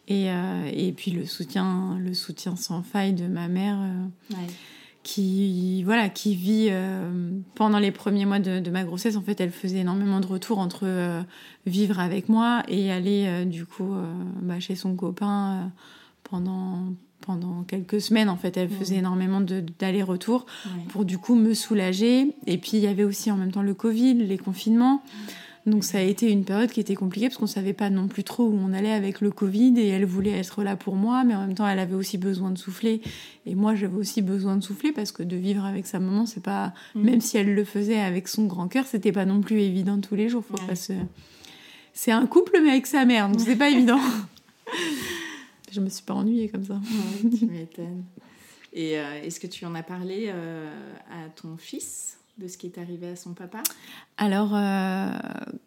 [0.08, 3.78] Et, et, puis le soutien, le soutien sans faille de ma mère.
[5.02, 6.70] Qui, voilà, qui vit
[7.54, 9.16] pendant les premiers mois de, de, ma grossesse.
[9.16, 11.24] En fait, elle faisait énormément de retours entre
[11.64, 13.94] vivre avec moi et aller du coup
[14.42, 15.70] bah, chez son copain
[16.34, 18.56] pendant pendant quelques semaines en fait.
[18.56, 20.46] Elle faisait énormément d'aller-retour
[20.88, 22.34] pour du coup me soulager.
[22.46, 25.02] Et puis il y avait aussi en même temps le Covid les confinements.
[25.64, 28.22] Donc ça a été une période qui était compliquée parce qu'on savait pas non plus
[28.22, 31.34] trop où on allait avec le Covid et elle voulait être là pour moi mais
[31.34, 33.00] en même temps elle avait aussi besoin de souffler.
[33.46, 36.42] Et moi j'avais aussi besoin de souffler parce que de vivre avec sa maman c'est
[36.42, 37.02] pas mm.
[37.02, 40.16] même si elle le faisait avec son grand cœur c'était pas non plus évident tous
[40.16, 40.44] les jours.
[40.44, 40.92] Faut pas se...
[41.94, 44.00] c'est un couple mais avec sa mère donc c'est pas évident
[45.74, 46.80] Je me suis pas ennuyée comme ça.
[47.38, 48.04] tu m'étonnes.
[48.72, 50.70] Et euh, est-ce que tu en as parlé euh,
[51.10, 53.62] à ton fils de ce qui est arrivé à son papa?
[54.16, 55.10] Alors, euh,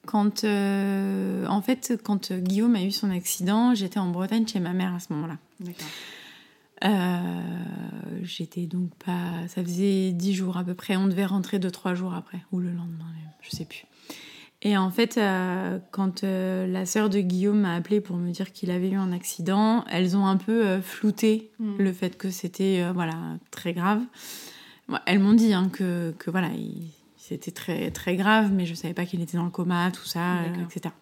[0.06, 4.93] quand, en fait, quand Guillaume a eu son accident, j'étais en Bretagne chez ma mère
[4.93, 5.38] à ce moment-là.
[5.60, 5.88] D'accord.
[8.24, 9.48] j'étais donc pas.
[9.50, 10.96] Ça faisait dix jours à peu près.
[10.96, 13.86] On devait rentrer deux, trois jours après, ou le lendemain, je sais plus.
[14.63, 18.52] Et en fait, euh, quand euh, la sœur de Guillaume m'a appelé pour me dire
[18.52, 21.76] qu'il avait eu un accident, elles ont un peu euh, flouté mm.
[21.78, 23.13] le fait que c'était voilà
[23.52, 24.02] très grave.
[25.06, 26.50] elles m'ont dit hein, que, que, voilà,
[27.17, 30.38] c'était très très grave, mais je savais pas qu'il était dans le coma, tout ça,
[30.63, 30.93] etc.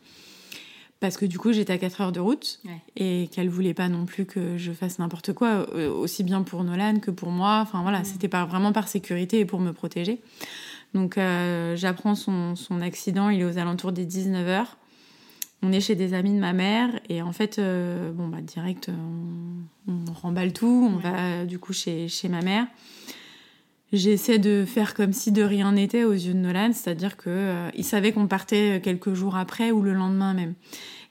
[0.99, 2.61] parce que du coup j'étais à 4 heures de route
[2.97, 6.99] et qu'elle voulait pas non plus que je fasse n'importe quoi, aussi bien pour Nolan
[6.99, 7.59] que pour moi.
[7.61, 8.05] Enfin voilà, mm.
[8.05, 10.19] c'était pas vraiment par sécurité et pour me protéger.
[10.95, 14.77] Donc euh, j'apprends son, son, accident, il est aux alentours des 19 heures.
[15.61, 18.89] On est chez des amis de ma mère et en fait, euh, bon bah direct,
[19.89, 22.65] on, remballe tout, on va du coup chez, chez ma mère.
[23.91, 27.69] J'essaie de faire comme si de rien n'était aux yeux de Nolan, c'est-à-dire que euh,
[27.75, 30.53] il savait qu'on partait quelques jours après ou le lendemain même.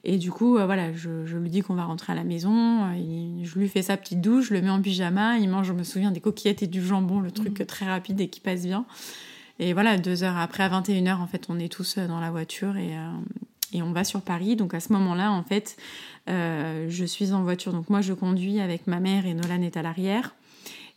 [0.07, 2.83] Et du coup, euh, voilà, je, lui dis qu'on va rentrer à la maison.
[2.83, 5.39] Euh, je lui fais sa petite douche, je le mets en pyjama.
[5.39, 7.65] Il mange, je me souviens, des coquillettes et du jambon, le truc mmh.
[7.65, 8.85] très rapide et qui passe bien.
[9.59, 12.75] Et voilà, deux heures après, à 21h, en fait, on est tous dans la voiture
[12.77, 12.95] et,
[13.71, 14.55] et on va sur Paris.
[14.55, 15.77] Donc à ce moment-là, en fait,
[16.27, 17.71] je suis en voiture.
[17.71, 20.35] Donc moi, je conduis avec ma mère et Nolan est à l'arrière.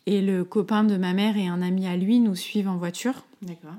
[0.06, 3.24] Et le copain de ma mère et un ami à lui nous suivent en voiture.
[3.42, 3.74] D'accord.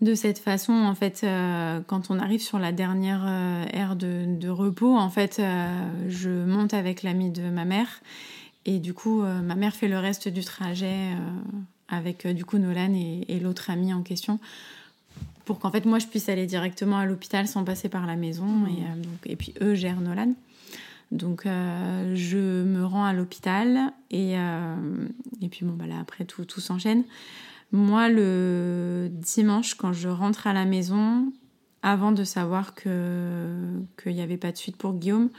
[0.00, 4.48] De cette façon, en fait, euh, quand on arrive sur la dernière euh, ère de,
[4.48, 7.88] repos, en fait, euh, je monte avec l'ami de ma mère.
[8.66, 11.10] Et du coup, ma mère fait le reste du trajet
[11.88, 14.38] avec du coup Nolan et, l'autre ami en question
[15.44, 18.46] pour qu'en fait moi je puisse aller directement à l'hôpital sans passer par la maison.
[18.46, 18.68] Mmh.
[19.26, 20.34] Et, et puis eux gèrent Nolan.
[21.14, 24.76] Donc euh, je me rends à l'hôpital et, euh,
[25.40, 27.04] et puis bon bah là après tout, tout s'enchaîne.
[27.72, 31.32] Moi le dimanche quand je rentre à la maison,
[31.82, 33.46] avant de savoir que
[34.02, 35.30] qu'il n'y avait pas de suite pour Guillaume,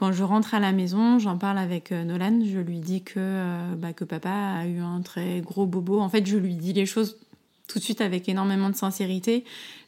[0.00, 3.74] quand je rentre à la maison, j'en parle avec euh, Nolan, je lui dis que,
[3.76, 6.00] bah, que papa a eu un très gros bobo.
[6.00, 7.18] En fait, je lui dis les choses
[7.68, 9.44] tout de suite avec énormément de sincérité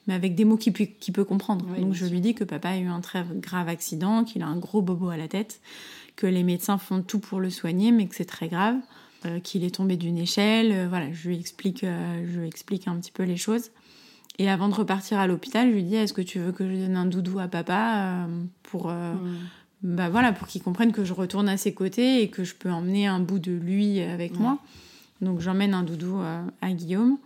[0.06, 1.66] mais avec des mots qu'il peut, peut comprendre.
[1.78, 4.56] Donc je lui dis que papa a eu un très grave accident, qu'il a un
[4.56, 5.60] gros bobo à la tête,
[6.16, 8.76] que les médecins font tout pour le soigner, mais que c'est très grave,
[9.26, 10.72] euh, qu'il est tombé d'une échelle.
[10.72, 13.70] Euh, voilà, je lui explique, euh, je lui explique un petit peu les choses.
[14.38, 16.74] Et avant de repartir à l'hôpital, je lui dis Est-ce que tu veux que je
[16.74, 18.26] donne un doudou à papa
[18.62, 19.38] pour, mm.
[19.82, 22.70] Bah voilà, pour qu'il comprenne que je retourne à ses côtés et que je peux
[22.70, 24.58] emmener un bout de lui avec moi
[25.20, 26.20] Donc j'emmène un doudou
[26.60, 27.18] à Guillaume.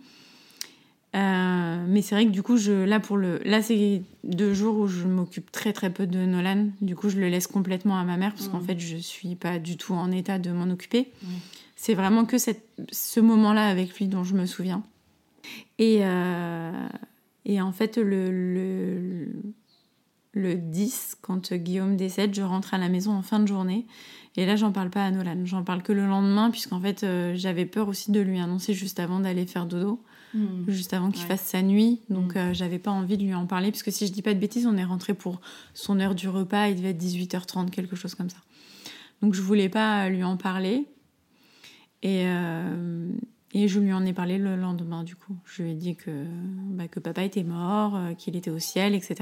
[1.15, 4.77] Euh, mais c'est vrai que du coup, je, là, pour le, là, c'est deux jours
[4.77, 6.67] où je m'occupe très très peu de Nolan.
[6.81, 9.57] Du coup, je le laisse complètement à ma mère parce qu'en fait, je suis pas
[9.57, 11.11] du tout en état de m'en occuper.
[11.75, 14.83] C'est vraiment que cette, ce moment-là avec lui dont je me souviens.
[15.79, 16.87] Et, euh,
[17.45, 19.27] et en fait, le, le,
[20.37, 23.85] le 10, quand Guillaume décède, je rentre à la maison en fin de journée.
[24.35, 25.45] Et là, j'en parle pas à Nolan.
[25.45, 28.99] J'en parle que le lendemain, puisqu'en fait, euh, j'avais peur aussi de lui annoncer juste
[28.99, 30.01] avant d'aller faire dodo.
[30.33, 30.69] Hmm.
[30.69, 32.01] juste avant qu'il fasse sa nuit.
[32.09, 32.37] Donc hmm.
[32.37, 34.39] euh, j'avais pas envie de lui en parler, parce que si je dis pas de
[34.39, 35.39] bêtises, on est rentré pour
[35.73, 38.37] son heure du repas, il devait être 18h30, quelque chose comme ça.
[39.21, 40.85] Donc je voulais pas lui en parler.
[42.03, 43.09] Et, euh,
[43.53, 45.35] et je lui en ai parlé le lendemain, du coup.
[45.45, 46.25] Je lui ai dit que,
[46.71, 49.15] bah, que papa était mort, euh, qu'il était au ciel, etc.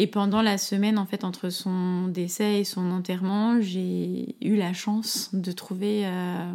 [0.00, 4.72] Et pendant la semaine, en fait, entre son décès et son enterrement, j'ai eu la
[4.72, 6.06] chance de trouver.
[6.06, 6.52] Euh,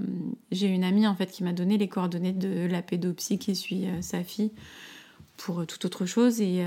[0.54, 3.86] j'ai une amie, en fait, qui m'a donné les coordonnées de la pédopsie qui suit
[3.86, 4.52] euh, sa fille
[5.36, 6.40] pour euh, toute autre chose.
[6.40, 6.64] Et,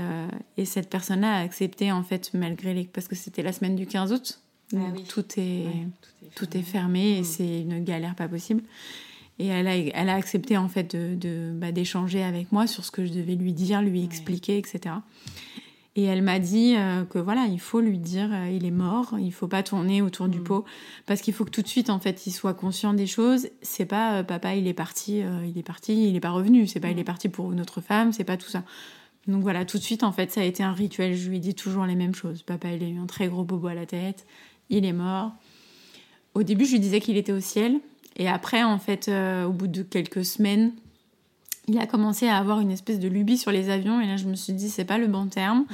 [0.57, 2.83] et cette personne-là a accepté, en fait, malgré les.
[2.83, 4.39] Parce que c'était la semaine du 15 août.
[4.75, 4.77] Ah
[5.09, 5.65] tout, est,
[6.35, 7.23] tout, est fermé, et mm.
[7.23, 8.61] c'est une galère pas possible.
[9.39, 12.85] Et elle a, elle a accepté, en fait, d'échanger de, bah, d'échanger avec moi sur
[12.85, 14.93] ce que je devais lui dire, lui expliquer, etc.
[15.97, 19.15] Et elle m'a dit euh, que voilà, il faut lui dire euh, il est mort,
[19.19, 20.43] il faut pas tourner autour du mm.
[20.43, 20.65] pot
[21.07, 23.49] parce qu'il faut que tout de suite en fait il soit conscient des choses.
[23.63, 26.67] C'est pas euh, papa il est parti, il est parti, il est pas revenu.
[26.67, 27.05] C'est pas il est mm.
[27.05, 28.63] parti pour une autre femme, c'est pas tout ça.
[29.25, 31.15] Donc voilà, tout de suite en fait ça a été un rituel.
[31.15, 32.43] Je lui dis toujours les mêmes choses.
[32.43, 34.27] Papa il a eu un très gros bobo à la tête,
[34.69, 35.31] il est mort.
[36.35, 37.79] Au début je lui disais qu'il était au ciel
[38.17, 40.73] et après en fait au bout de quelques semaines
[41.69, 44.25] il a commencé à avoir une espèce de lubie sur les avions et là je
[44.25, 45.65] me suis dit c'est pas le bon terme.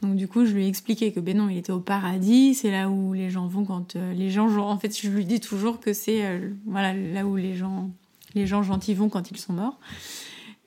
[0.00, 2.70] Donc du coup je lui ai expliqué que ben non il était au paradis, c'est
[2.70, 5.80] là où les gens vont quand euh, les gens en fait je lui dis toujours
[5.80, 7.90] que c'est euh, voilà là où les gens
[8.34, 9.78] les gens gentils vont quand ils sont morts.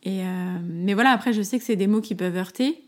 [0.03, 2.83] Et euh, mais voilà après je sais que c'est des mots qui peuvent heurter,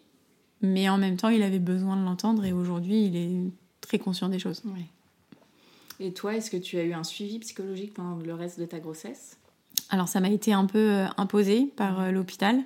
[0.62, 4.28] mais en même temps il avait besoin de l'entendre et aujourd'hui il est très conscient
[4.28, 4.62] des choses.
[6.02, 8.80] Et toi est-ce que tu as eu un suivi psychologique pendant le reste de ta
[8.80, 9.38] grossesse?
[9.90, 12.60] Alors ça m'a été un peu euh, imposé par euh, l'hôpital.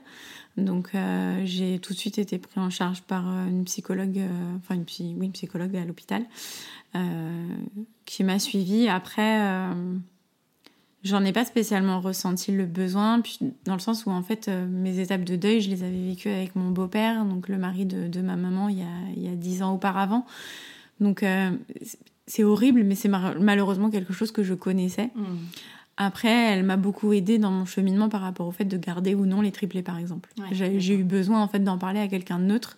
[0.58, 4.20] Donc euh, j'ai tout de suite été pris en charge par une psychologue,
[4.58, 6.26] enfin une, psychologue à l'hôpital,
[8.06, 8.90] qui m'a suivie.
[8.90, 9.70] Après,
[11.04, 15.00] j'en ai pas spécialement ressenti le besoin, puis, dans le sens où en fait mes
[15.00, 18.36] étapes de deuil, je les avais vécues avec mon beau-père, donc le mari de, ma
[18.36, 20.26] maman, il y, a, il y a dix ans auparavant.
[21.00, 21.24] Donc
[22.28, 25.12] c'est horrible, mais c'est malheureusement quelque chose que je connaissais.
[25.16, 25.24] Mmh.
[26.04, 29.28] Après, elle m'a beaucoup aidée dans mon cheminement par rapport au fait de garder ou
[29.28, 30.30] non les triplés, par exemple.
[30.52, 32.76] j'ai eu besoin en fait d'en parler à quelqu'un de neutre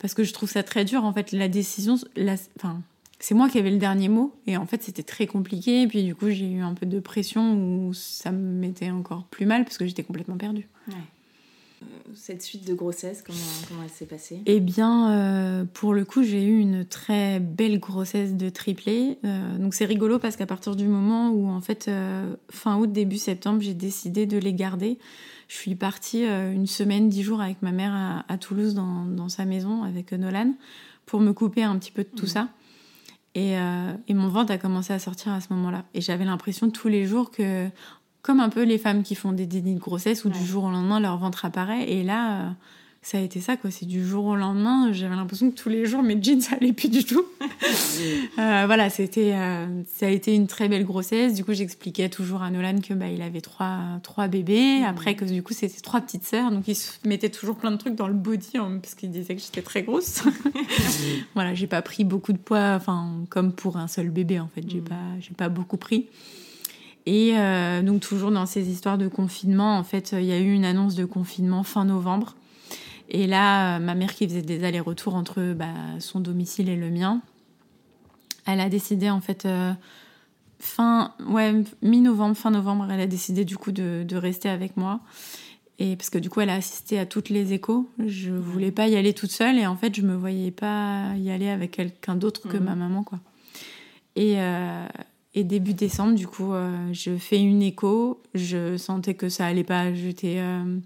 [0.00, 1.04] parce que je trouve ça très dur.
[1.04, 2.82] En fait, la décision, la, enfin,
[3.20, 4.34] c'est moi qui avais le dernier mot.
[4.48, 5.82] Et en fait, c'était très compliqué.
[5.82, 9.24] Et puis, du coup, j'ai eu un peu de pression où ça me mettait encore
[9.26, 10.66] plus mal parce que j'étais complètement perdue.
[10.88, 10.94] Ouais.
[12.14, 13.38] Cette suite de grossesse, comment,
[13.68, 14.42] comment elle s'est passée?
[14.46, 19.18] Eh bien, euh, pour le coup, j'ai eu une très belle grossesse de triplé.
[19.24, 22.90] Euh, donc, c'est rigolo parce qu'à partir du moment où, en fait, euh, fin août,
[22.90, 24.98] début septembre, j'ai décidé de les garder.
[25.48, 29.30] Je suis partie une semaine, dix jours avec ma mère à, à Toulouse dans, dans,
[29.30, 30.52] sa maison avec Nolan
[31.06, 32.28] pour me couper un petit peu de tout mmh.
[32.28, 32.48] ça.
[33.34, 35.84] Et, euh, et, mon ventre a commencé à sortir à ce moment-là.
[35.94, 37.68] Et j'avais l'impression tous les jours que,
[38.28, 40.38] comme un peu les femmes qui font des dénis de grossesse où ouais.
[40.38, 41.90] du jour au lendemain leur ventre apparaît.
[41.90, 42.50] Et là, euh,
[43.00, 43.70] ça a été ça, quoi.
[43.70, 44.92] C'est du jour au lendemain.
[44.92, 47.24] J'avais l'impression que tous les jours mes jeans ça allait plus du tout.
[48.38, 51.32] euh, voilà, c'était, euh, ça a été une très belle grossesse.
[51.32, 54.80] Du coup, j'expliquais toujours à Nolan que bah, il avait trois, trois bébés.
[54.80, 54.84] Mmh.
[54.84, 57.78] Après que du coup, c'était trois petites sœurs, donc il se mettait toujours plein de
[57.78, 60.22] trucs dans le body hein, parce qu'il disait que j'étais très grosse.
[61.34, 64.68] voilà, j'ai pas pris beaucoup de poids, enfin comme pour un seul bébé en fait.
[64.68, 64.84] J'ai mmh.
[64.84, 66.08] pas, j'ai pas beaucoup pris.
[67.10, 70.52] Et euh, donc toujours dans ces histoires de confinement, en fait, il y a eu
[70.52, 72.36] une annonce de confinement fin novembre.
[73.08, 76.90] Et là, euh, ma mère qui faisait des allers-retours entre bah, son domicile et le
[76.90, 77.22] mien,
[78.44, 79.72] elle a décidé en fait euh,
[80.58, 85.00] fin, ouais, mi-novembre, fin novembre, elle a décidé du coup de, de, rester avec moi.
[85.78, 87.88] Et parce que du coup, elle a assisté à toutes les échos.
[88.06, 91.30] Je voulais pas y aller toute seule et en fait, je me voyais pas y
[91.30, 92.64] aller avec quelqu'un d'autre que mmh.
[92.64, 93.18] ma maman, quoi.
[94.14, 94.86] Et, euh,
[95.34, 98.22] et début décembre, du coup, euh, je fais une écho.
[98.34, 99.92] Je sentais que ça allait pas.
[99.92, 100.78] J'étais, euh,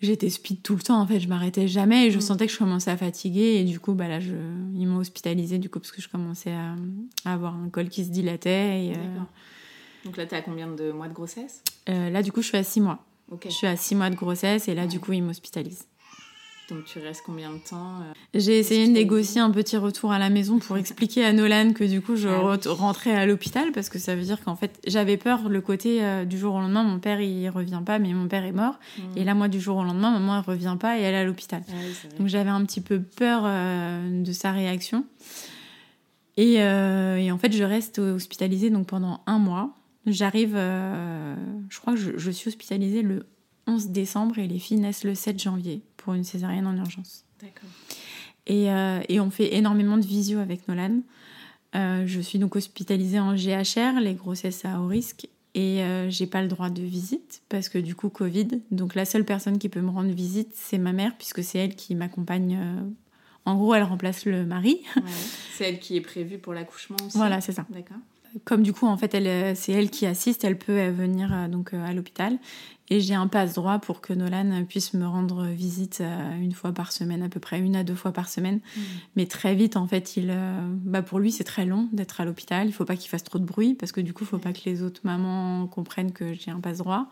[0.00, 1.00] j'étais speed tout le temps.
[1.00, 2.22] En fait, je m'arrêtais jamais et je mmh.
[2.22, 3.56] sentais que je commençais à fatiguer.
[3.60, 4.34] Et du coup, bah là, je,
[4.74, 6.74] ils m'ont hospitalisée du coup parce que je commençais à,
[7.26, 8.86] à, avoir un col qui se dilatait.
[8.86, 9.18] Et, euh,
[10.06, 11.62] Donc là, tu as combien de mois de grossesse?
[11.86, 13.04] Là, du coup, je suis à 6 mois.
[13.30, 13.50] Okay.
[13.50, 14.88] Je suis à 6 mois de grossesse et là, ouais.
[14.88, 15.86] du coup, ils m'hospitalisent.
[16.68, 20.18] Donc tu restes combien de temps euh, J'ai essayé de négocier un petit retour à
[20.18, 23.88] la maison pour expliquer à Nolan que du coup je ah, rentrais à l'hôpital parce
[23.88, 26.82] que ça veut dire qu'en fait j'avais peur le côté euh, du jour au lendemain
[26.82, 29.02] mon père il revient pas mais mon père est mort mmh.
[29.16, 31.24] et là moi du jour au lendemain maman elle revient pas et elle est à
[31.24, 31.62] l'hôpital.
[31.70, 35.06] Ah, oui, Donc j'avais un petit peu peur euh, de sa réaction
[36.36, 39.74] et, euh, et, en fait je reste hospitalisée donc pendant un mois.
[40.06, 43.26] J'arrive, je crois que je, je suis hospitalisée le
[43.66, 47.26] 11 décembre et les filles naissent le 7 janvier pour une césarienne en urgence.
[47.38, 47.68] D'accord.
[48.46, 51.02] Et, euh, et, on fait énormément de visio avec Nolan.
[51.74, 56.26] Euh, je suis donc hospitalisée en GHR, les grossesses à haut risque, et euh, j'ai
[56.26, 58.48] pas le droit de visite parce que du coup Covid.
[58.70, 61.76] Donc la seule personne qui peut me rendre visite, c'est ma mère puisque c'est elle
[61.76, 62.56] qui m'accompagne.
[62.58, 62.80] Euh,
[63.44, 64.80] en gros, elle remplace le mari.
[64.96, 65.02] Ouais.
[65.58, 67.18] C'est elle qui est prévue pour l'accouchement aussi.
[67.18, 67.66] Voilà, c'est ça.
[67.68, 67.98] D'accord
[68.44, 71.94] comme du coup en fait elle c'est elle qui assiste elle peut venir donc à
[71.94, 72.38] l'hôpital
[72.90, 76.72] et j'ai un passe droit pour que Nolan puisse me rendre visite euh, une fois
[76.72, 78.56] par semaine à peu près une à deux fois par semaine.
[78.56, 78.80] Mmh.
[79.16, 82.24] mais très vite en fait il euh, bah pour lui c'est très long d'être à
[82.24, 82.66] l'hôpital.
[82.66, 84.52] Il faut pas qu'il fasse trop de bruit parce que du coup il faut pas
[84.52, 87.08] que les autres mamans comprennent que j'ai un passe droit.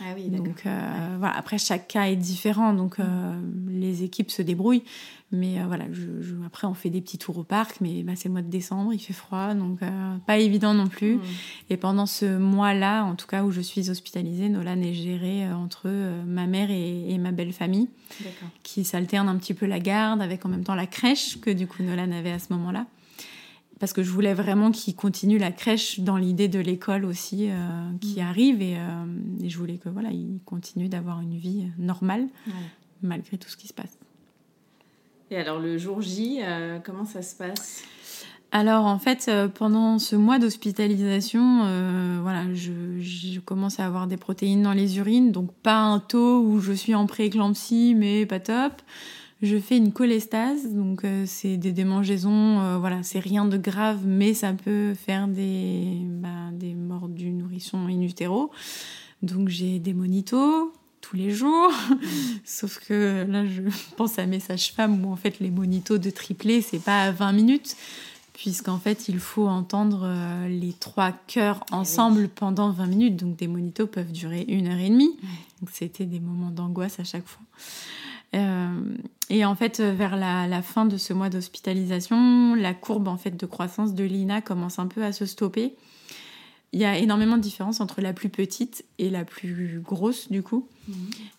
[0.00, 1.18] Ah oui, donc euh, ouais.
[1.18, 1.36] voilà.
[1.36, 2.72] Après chaque cas est différent.
[2.72, 3.04] Donc mmh.
[3.68, 4.84] les équipes se débrouillent
[5.32, 8.12] mais euh, voilà, je, je, après on fait des petits tours au parc, mais bah,
[8.14, 11.16] c'est le mois de décembre, il fait froid, donc euh, pas évident non plus.
[11.16, 11.22] Mmh.
[11.70, 15.54] Et pendant ce mois-là, en tout cas où je suis hospitalisée, Nolan est géré euh,
[15.54, 15.88] entre
[16.26, 17.88] ma mère et, et ma belle famille,
[18.62, 21.66] qui s'alterne un petit peu la garde avec en même temps la crèche que du
[21.66, 22.86] coup Nolan avait à ce moment-là.
[23.80, 27.90] Parce que je voulais vraiment qu'il continue la crèche dans l'idée de l'école aussi euh,
[28.00, 28.26] qui mmh.
[28.26, 28.78] arrive et,
[29.42, 32.52] et, je voulais que voilà il continue d'avoir une vie normale ouais.
[33.02, 33.98] malgré tout ce qui se passe.
[35.30, 37.82] Et alors le jour J, euh, comment ça se passe?
[38.52, 44.16] Alors en fait, euh, pendant ce mois d'hospitalisation, euh, voilà, je, commence à avoir des
[44.16, 48.40] protéines dans les urines, donc pas un taux où je suis en prééclampsie, mais pas
[48.40, 48.72] top.
[49.42, 54.54] Je fais une cholestase, donc c'est des démangeaisons, voilà, c'est rien de grave, mais ça
[54.54, 58.06] peut faire des, bah, des morts du nourrisson in.
[59.22, 60.72] Donc j'ai des monitos,
[61.08, 61.70] tous les jours.
[61.70, 61.96] Mmh.
[62.44, 63.62] Sauf que là, je
[63.96, 67.32] pense à mes sages-femmes où en fait les monitos de triplé, c'est pas à 20
[67.32, 67.76] minutes,
[68.32, 72.30] puisqu'en fait il faut entendre euh, les trois chœurs ensemble oui.
[72.34, 73.16] pendant 20 minutes.
[73.16, 75.16] Donc des monitos peuvent durer une heure et demie.
[75.60, 77.42] Donc c'était des moments d'angoisse à chaque fois.
[78.34, 78.96] Euh,
[79.30, 83.36] et en fait, vers la, la fin de ce mois d'hospitalisation, la courbe en fait
[83.36, 85.74] de croissance de Lina commence un peu à se stopper
[86.72, 90.42] il y a énormément de différences entre la plus petite et la plus grosse du
[90.42, 90.68] coup.
[90.88, 90.92] Mmh.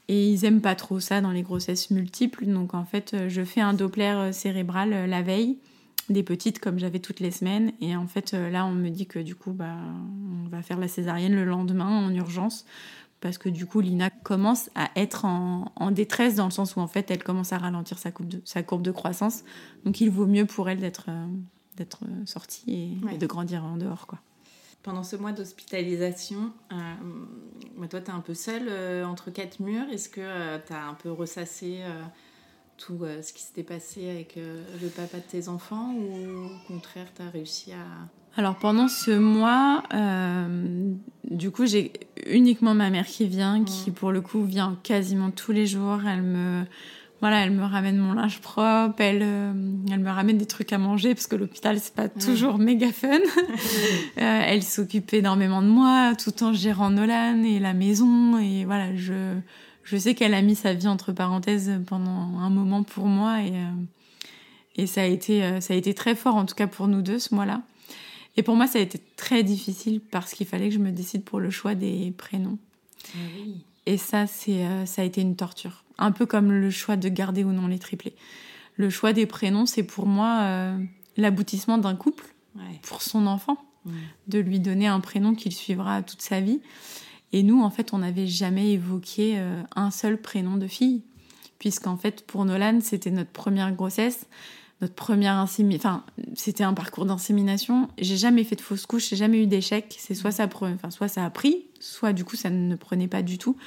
[0.07, 2.45] Et ils aiment pas trop ça dans les grossesses multiples.
[2.45, 5.57] Donc en fait, je fais un Doppler cérébral la veille
[6.09, 7.71] des petites comme j'avais toutes les semaines.
[7.81, 9.75] Et en fait, là, on me dit que du coup, bah,
[10.45, 12.65] on va faire la césarienne le lendemain en urgence
[13.19, 16.87] parce que du coup, Lina commence à être en, détresse dans le sens où en
[16.87, 19.43] fait, elle commence à ralentir sa courbe de, sa courbe de croissance.
[19.85, 21.27] Donc, il vaut mieux pour elle d'être euh,
[21.77, 24.19] d'être sortie et, de grandir en dehors, quoi.
[24.83, 29.89] Pendant ce mois d'hospitalisation, euh, toi, tu es un peu seule euh, entre quatre murs.
[29.91, 31.81] Est-ce que tu as un peu ressassé
[32.77, 37.21] tout ce qui s'était passé avec le papa de tes enfants ou au contraire, tu
[37.23, 38.07] as réussi à,
[38.37, 41.91] alors pendant ce mois, euh, du coup, j'ai
[42.27, 46.01] uniquement ma mère qui vient, qui pour le coup vient quasiment tous les jours.
[46.07, 46.63] Elle me,
[47.19, 49.53] voilà, elle me ramène mon linge propre, elle, euh,
[49.91, 53.19] elle me ramène des trucs à manger parce que l'hôpital c'est pas toujours méga fun.
[54.17, 58.95] Euh, elle s'occupe énormément de moi, tout en gérant Nolan et la maison et voilà,
[58.95, 59.35] je,
[59.83, 63.53] je sais qu'elle a mis sa vie entre parenthèses pendant un moment pour moi et
[64.75, 67.19] et ça a été ça a été très fort en tout cas pour nous deux
[67.19, 67.61] ce mois-là.
[68.37, 71.23] Et pour moi, ça a été très difficile parce qu'il fallait que je me décide
[71.23, 72.59] pour le choix des prénoms.
[73.15, 73.17] Ah
[73.87, 75.85] Et ça, c'est, euh, ça a été une torture.
[75.97, 78.13] Un peu comme le choix de garder ou non les triplés.
[78.75, 80.77] Le choix des prénoms, c'est pour moi euh,
[81.15, 82.25] l'aboutissement d'un couple
[82.81, 83.57] pour son enfant,
[84.27, 86.59] de lui donner un prénom qu'il suivra toute sa vie.
[87.31, 91.03] Et nous, en fait, on n'avait jamais évoqué euh, un seul prénom de fille,
[91.57, 94.27] puisqu'en fait, pour Nolan, c'était notre première grossesse
[94.81, 95.89] notre première insémination.
[95.89, 96.03] Enfin,
[96.35, 97.89] c'était un parcours d'insémination.
[97.97, 99.95] J'ai jamais fait de fausse couche, j'ai jamais eu d'échec.
[99.97, 103.21] C'est soit ça, enfin, soit ça a pris, soit du coup ça ne prenait pas
[103.21, 103.57] du tout.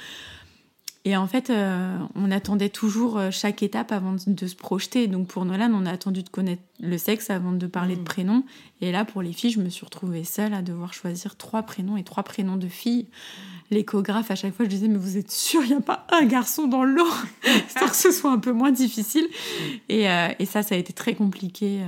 [1.03, 5.07] Et en fait, euh, on attendait toujours euh, chaque étape avant de se projeter.
[5.07, 8.05] Donc pour Nolan, on a attendu de connaître le sexe avant de parler de mm.
[8.05, 8.43] prénoms.
[8.81, 11.97] Et là, pour les filles, je me suis retrouvée seule à devoir choisir trois prénoms
[11.97, 13.07] et trois prénoms de filles
[13.71, 16.25] l'échographe, à chaque fois, je disais, mais vous êtes sûr, il n'y a pas un
[16.25, 17.07] garçon dans l'eau?
[17.67, 19.25] Histoire que ce soit un peu moins difficile.
[19.87, 21.79] Et, euh, et ça, ça a été très compliqué.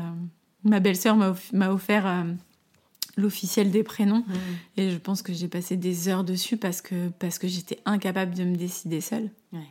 [0.64, 2.26] Ma belle-sœur m'a offert
[3.18, 4.24] l'officiel des prénoms.
[4.78, 8.36] Et je pense que j'ai passé des heures dessus parce que, parce que j'étais incapable
[8.36, 9.30] de me décider seule.
[9.52, 9.68] Ouais.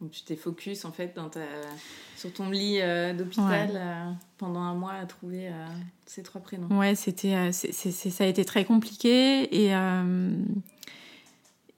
[0.00, 1.40] Donc tu t'es focus en fait dans ta...
[2.16, 2.78] sur ton lit
[3.16, 5.50] d'hôpital pendant un mois à trouver
[6.06, 6.68] ces trois prénoms.
[6.78, 9.74] Ouais, c'était, ça a été très compliqué et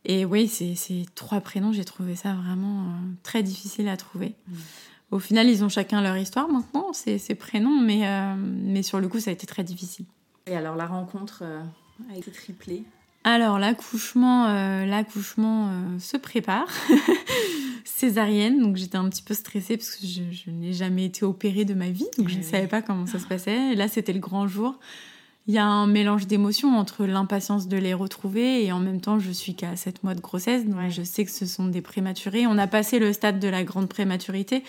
[0.05, 4.34] et oui, ces, trois prénoms, j'ai trouvé ça vraiment euh, très difficile à trouver.
[4.48, 4.55] Mm.
[5.11, 9.01] Au final, ils ont chacun leur histoire maintenant, ces, ces prénoms, mais, euh, mais sur
[9.01, 10.07] le coup, ça a été très difficile.
[10.51, 11.62] Et alors, la rencontre euh,
[12.12, 12.84] a été triplée
[13.24, 14.48] Alors, l'accouchement,
[14.84, 16.68] l'accouchement se prépare.
[17.84, 21.64] Césarienne, donc j'étais un petit peu stressée parce que je, je n'ai jamais été opérée
[21.64, 23.72] de ma vie, donc je ne savais pas comment ça se passait.
[23.72, 24.78] Et là, c'était le grand jour
[25.46, 29.18] il y a un mélange d'émotions entre l'impatience de les retrouver et en même temps,
[29.18, 32.46] je suis qu'à 7 mois de grossesse, donc je sais que ce sont des prématurés.
[32.46, 34.62] On a passé le stade de la grande prématurité,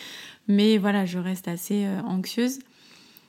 [0.48, 2.60] mais voilà, je reste assez euh, anxieuse.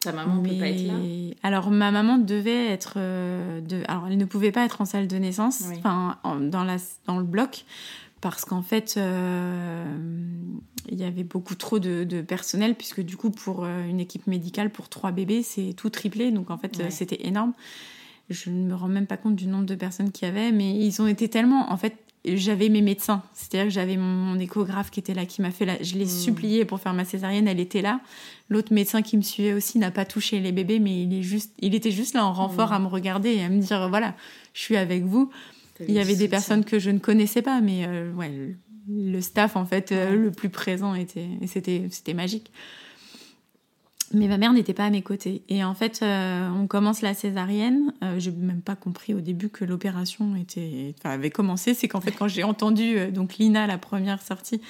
[0.03, 0.95] Ta maman ne peut pas être là
[1.43, 2.95] Alors, ma maman devait être.
[2.97, 3.83] Euh, de...
[3.87, 6.77] Alors, elle ne pouvait pas être en salle de naissance, enfin, dans, la...
[7.07, 7.65] dans le bloc,
[8.21, 9.85] parce qu'en fait, euh,
[10.89, 14.71] il y avait beaucoup trop de, personnel, puisque du coup, pour euh, une équipe médicale,
[14.71, 16.33] pour trois bébés, c'est tout triplé.
[16.33, 17.53] Donc en fait, c'était énorme.
[18.29, 20.75] Je ne me rends même pas compte du nombre de personnes qu'il y avait, mais
[20.75, 21.71] ils ont été tellement.
[21.71, 23.23] En fait, j'avais mes médecins.
[23.35, 25.83] C'est-à-dire que j'avais mon, échographe qui était là, qui m'a fait la...
[25.83, 26.09] Je l'ai hmm.
[26.09, 28.01] supplié pour faire ma césarienne, elle était là.
[28.49, 31.53] L'autre médecin qui me suivait aussi n'a pas touché les bébés, mais il, est juste...
[31.61, 32.75] il était juste là en renfort hmm.
[32.75, 34.15] à me regarder et à me dire voilà,
[34.55, 35.31] je suis avec vous.
[35.89, 38.31] Il y avait des personnes que je ne connaissais pas, mais euh, ouais,
[38.89, 42.53] le staff en fait euh, le plus présent était, c'était, c'était magique.
[44.15, 45.43] Mais ma mère n'était pas à mes côtés.
[45.49, 47.93] Et en fait, euh, on commence la césarienne.
[48.03, 50.35] Je j'ai même pas compris au début que l'opération
[51.05, 51.75] avait commencé.
[51.75, 54.61] C'est qu'en fait, quand j'ai entendu donc Lina la première sortie,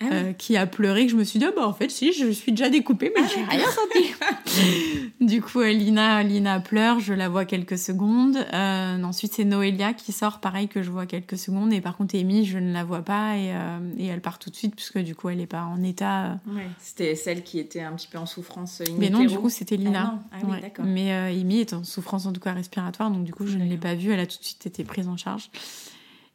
[0.00, 2.12] ah euh, qui a pleuré, que je me suis dit, oh, bah, en fait, si,
[2.12, 5.12] je suis déjà découpée, mais j'ai rien senti.
[5.20, 8.36] du coup, euh, Lina, Lina pleure, je la vois quelques secondes.
[8.52, 11.72] Euh, ensuite, c'est Noélia qui sort, pareil, que je vois quelques secondes.
[11.72, 13.54] Et par contre, Amy, je ne la vois pas et,
[13.98, 16.38] et elle part tout de suite, puisque du coup, elle n'est pas en état.
[16.78, 20.22] C'était celle qui était un petit peu en souffrance Mais non, du coup, c'était Lina.
[20.32, 23.56] Ah ah mais Amy est en souffrance, en tout cas respiratoire, donc du coup, je
[23.56, 24.12] ne l'ai pas vue.
[24.12, 25.50] Elle a tout de suite été prise en charge.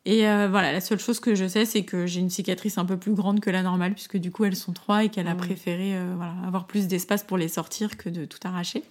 [0.03, 2.85] Et euh, voilà, la seule chose que je sais, c'est que j'ai une cicatrice un
[2.85, 5.35] peu plus grande que la normale, puisque du coup elles sont trois et qu'elle a
[5.35, 8.83] préféré euh, voilà, avoir plus d'espace pour les sortir que de tout arracher.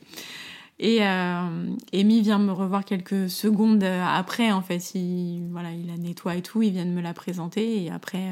[0.78, 4.94] Et euh, Amy vient me revoir quelques secondes après, en fait.
[4.94, 8.30] Il, voilà, il la nettoie et tout, il vient de me la présenter et après.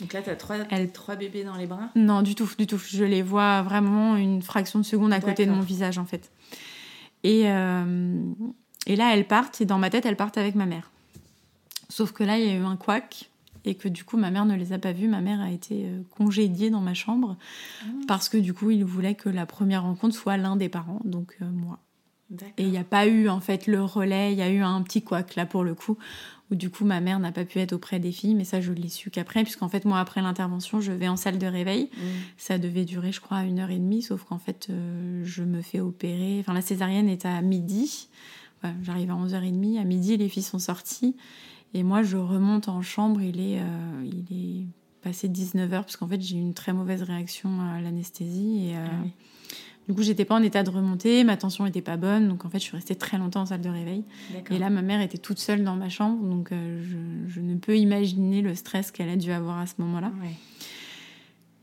[0.00, 0.90] Donc là, tu as trois, elle...
[0.90, 1.90] trois bébés dans les bras?
[1.94, 2.76] Non, du tout, du tout.
[2.76, 6.32] Je les vois vraiment une fraction de seconde à côté de mon visage, en fait.
[7.22, 10.90] Et, et là, elles partent, et dans ma tête, elles partent avec ma mère.
[11.88, 13.30] Sauf que là, il y a eu un couac
[13.64, 15.08] et que du coup, ma mère ne les a pas vus.
[15.08, 17.36] Ma mère a été euh, congédiée dans ma chambre
[17.82, 17.86] ah.
[18.06, 21.36] parce que du coup, il voulait que la première rencontre soit l'un des parents, donc
[21.42, 21.78] euh, moi.
[22.58, 24.82] Et il n'y a pas eu en fait le relais, il y a eu un
[24.82, 25.96] petit couac là pour le coup,
[26.50, 28.72] où du coup ma mère n'a pas pu être auprès des filles, mais ça je
[28.72, 32.04] l'ai su qu'après, puisqu'en fait moi après l'intervention je vais en salle de réveil, mm.
[32.36, 35.62] ça devait durer je crois une heure et demie, sauf qu'en fait euh, je me
[35.62, 38.08] fais opérer, enfin la césarienne est à midi,
[38.82, 41.14] j'arrive à 11h30, à midi les filles sont sorties,
[41.74, 44.66] et moi je remonte en chambre, il est, euh, il est
[45.02, 48.76] passé 19h, parce qu'en fait j'ai eu une très mauvaise réaction à l'anesthésie, et...
[48.76, 49.06] Euh, ah
[49.88, 52.50] du coup, j'étais pas en état de remonter, ma tension était pas bonne, donc en
[52.50, 54.02] fait, je suis restée très longtemps en salle de réveil.
[54.50, 56.82] Et là, ma mère était toute seule dans ma chambre, donc euh,
[57.28, 60.10] je, ne peux imaginer le stress qu'elle a dû avoir à ce moment-là.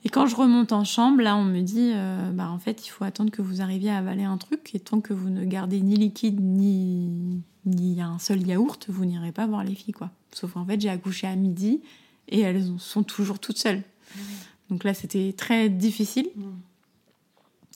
[0.06, 2.90] Et quand je remonte en chambre, là, on me dit, euh, bah en fait, il
[2.90, 5.82] faut attendre que vous arriviez à avaler un truc, et tant que vous ne gardez
[5.82, 10.12] ni liquide ni ni un seul yaourt, vous n'irez pas voir les filles, quoi.
[10.34, 11.82] Sauf qu'en fait, j'ai accouché à midi
[12.28, 13.84] et elles sont toujours toutes seules.
[14.16, 14.20] Ah
[14.70, 16.28] donc là, c'était très difficile.
[16.36, 16.44] Mm.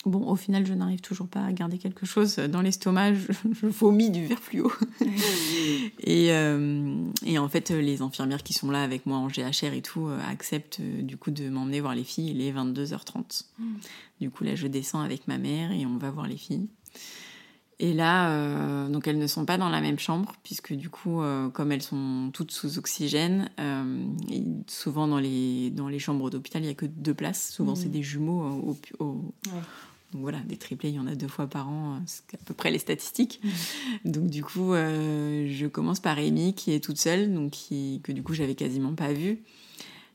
[0.07, 3.13] Bon, au final, je n'arrive toujours pas à garder quelque chose dans l'estomac.
[3.13, 4.71] Je, vomis du verre fluo.
[5.99, 6.95] et, euh,
[7.25, 10.17] et, en fait, les infirmières qui sont là avec moi en GHR et tout euh,
[10.29, 12.29] acceptent euh, du coup de m'emmener voir les filles.
[12.31, 13.43] Il est 22h30.
[13.59, 13.73] Hmm.
[14.21, 16.69] Du coup, là, je descends avec ma mère et on va voir les filles.
[17.79, 21.21] Et là, donc elles ne sont pas dans la même chambre, puisque du coup,
[21.53, 23.51] comme elles sont toutes sous oxygène,
[24.65, 27.51] souvent dans les, dans les chambres d'hôpital, il n'y a que deux places.
[27.51, 27.91] Souvent, c'est hmm.
[27.91, 29.33] des jumeaux au, au,
[30.13, 32.37] donc voilà, des triplés, il y en a deux fois par an, euh, c'est à
[32.45, 33.41] peu près les statistiques.
[33.43, 34.11] Mm.
[34.11, 38.13] Donc du coup, euh, je commence par Amy qui est toute seule, donc qui, que
[38.13, 39.39] du coup j'avais quasiment pas vue.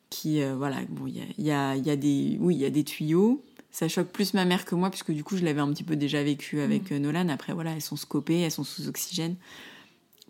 [0.09, 2.84] Qui, euh, voilà, bon, il y a, y, a, des, oui, il y a des
[2.84, 3.43] tuyaux.
[3.70, 5.97] Ça choque plus ma mère que moi, puisque du coup je l'avais un petit peu
[5.97, 6.97] déjà vécu avec mm.
[6.97, 7.28] Nolan.
[7.28, 9.36] Après voilà, elles sont scopées, elles sont sous oxygène,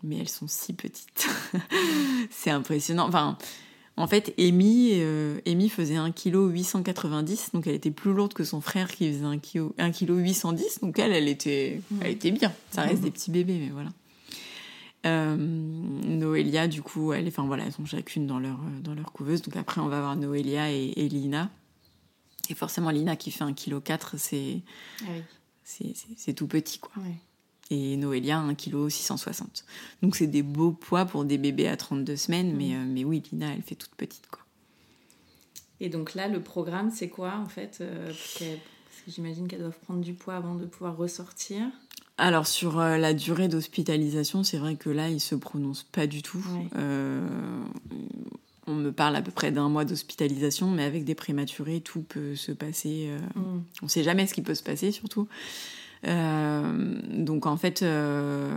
[0.03, 1.29] mais elles sont si petites.
[2.29, 3.07] c'est impressionnant.
[3.07, 3.37] Enfin,
[3.95, 5.39] en fait, Amy, euh,
[5.69, 9.37] faisait 1 kg 890, donc elle était plus lourde que son frère qui faisait 1
[9.37, 12.51] kg, 1 kg 810, donc elle, elle était, elle était bien.
[12.71, 13.89] Ça reste des petits bébés, mais voilà.
[15.05, 19.41] Euh, Noélia, du coup, elle, enfin voilà, elles sont chacune dans leur, dans leur couveuse.
[19.41, 21.49] Donc après, on va voir Noélia et, Lina.
[22.49, 24.61] Et forcément, Lina qui fait 1 kg 4, c'est,
[25.63, 27.03] c'est, tout petit, quoi
[27.69, 29.65] et Noélia 1 kg 660.
[30.01, 32.73] Donc c'est des beaux poids pour des bébés à 32 semaines, mais, mm.
[32.73, 34.27] euh, mais oui, Lina, elle fait toute petite.
[34.27, 34.41] quoi.
[35.79, 38.45] Et donc là, le programme, c'est quoi en fait euh, Parce que
[39.07, 41.63] j'imagine qu'elles doivent prendre du poids avant de pouvoir ressortir.
[42.17, 46.21] Alors sur euh, la durée d'hospitalisation, c'est vrai que là, ils se prononcent pas du
[46.21, 46.43] tout.
[48.65, 52.35] on me parle à peu près d'un mois d'hospitalisation, mais avec des prématurés, tout peut
[52.35, 53.09] se passer.
[53.35, 53.41] Mm.
[53.81, 55.27] On ne sait jamais ce qui peut se passer, surtout.
[56.05, 58.49] Euh, donc en fait, euh,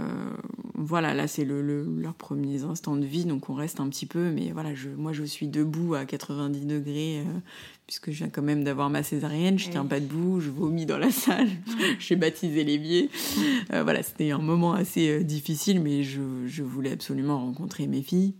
[0.74, 4.30] voilà, là c'est le, leurs premiers instants de vie, donc on reste un petit peu,
[4.30, 7.38] mais voilà, je, moi je suis debout à 90 degrés, euh,
[7.86, 10.98] puisque je viens quand même d'avoir ma césarienne, je tiens pas debout, je vomis dans
[10.98, 11.48] la salle,
[12.00, 13.10] j'ai baptisé l'évier.
[13.70, 18.34] voilà, c'était un moment assez difficile, mais je, je, voulais absolument rencontrer mes filles.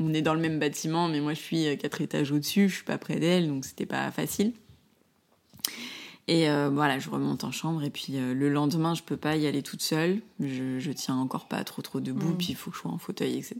[0.00, 2.84] On est dans le même bâtiment, mais moi je suis quatre étages au-dessus, je suis
[2.84, 4.52] pas près d'elles, donc c'était pas facile.
[6.28, 9.36] Et euh, voilà, je remonte en chambre et puis euh, le lendemain, je peux pas
[9.36, 10.20] y aller toute seule.
[10.40, 12.36] Je, je tiens encore pas trop trop debout, mm.
[12.36, 13.56] puis il faut que je sois en fauteuil, etc.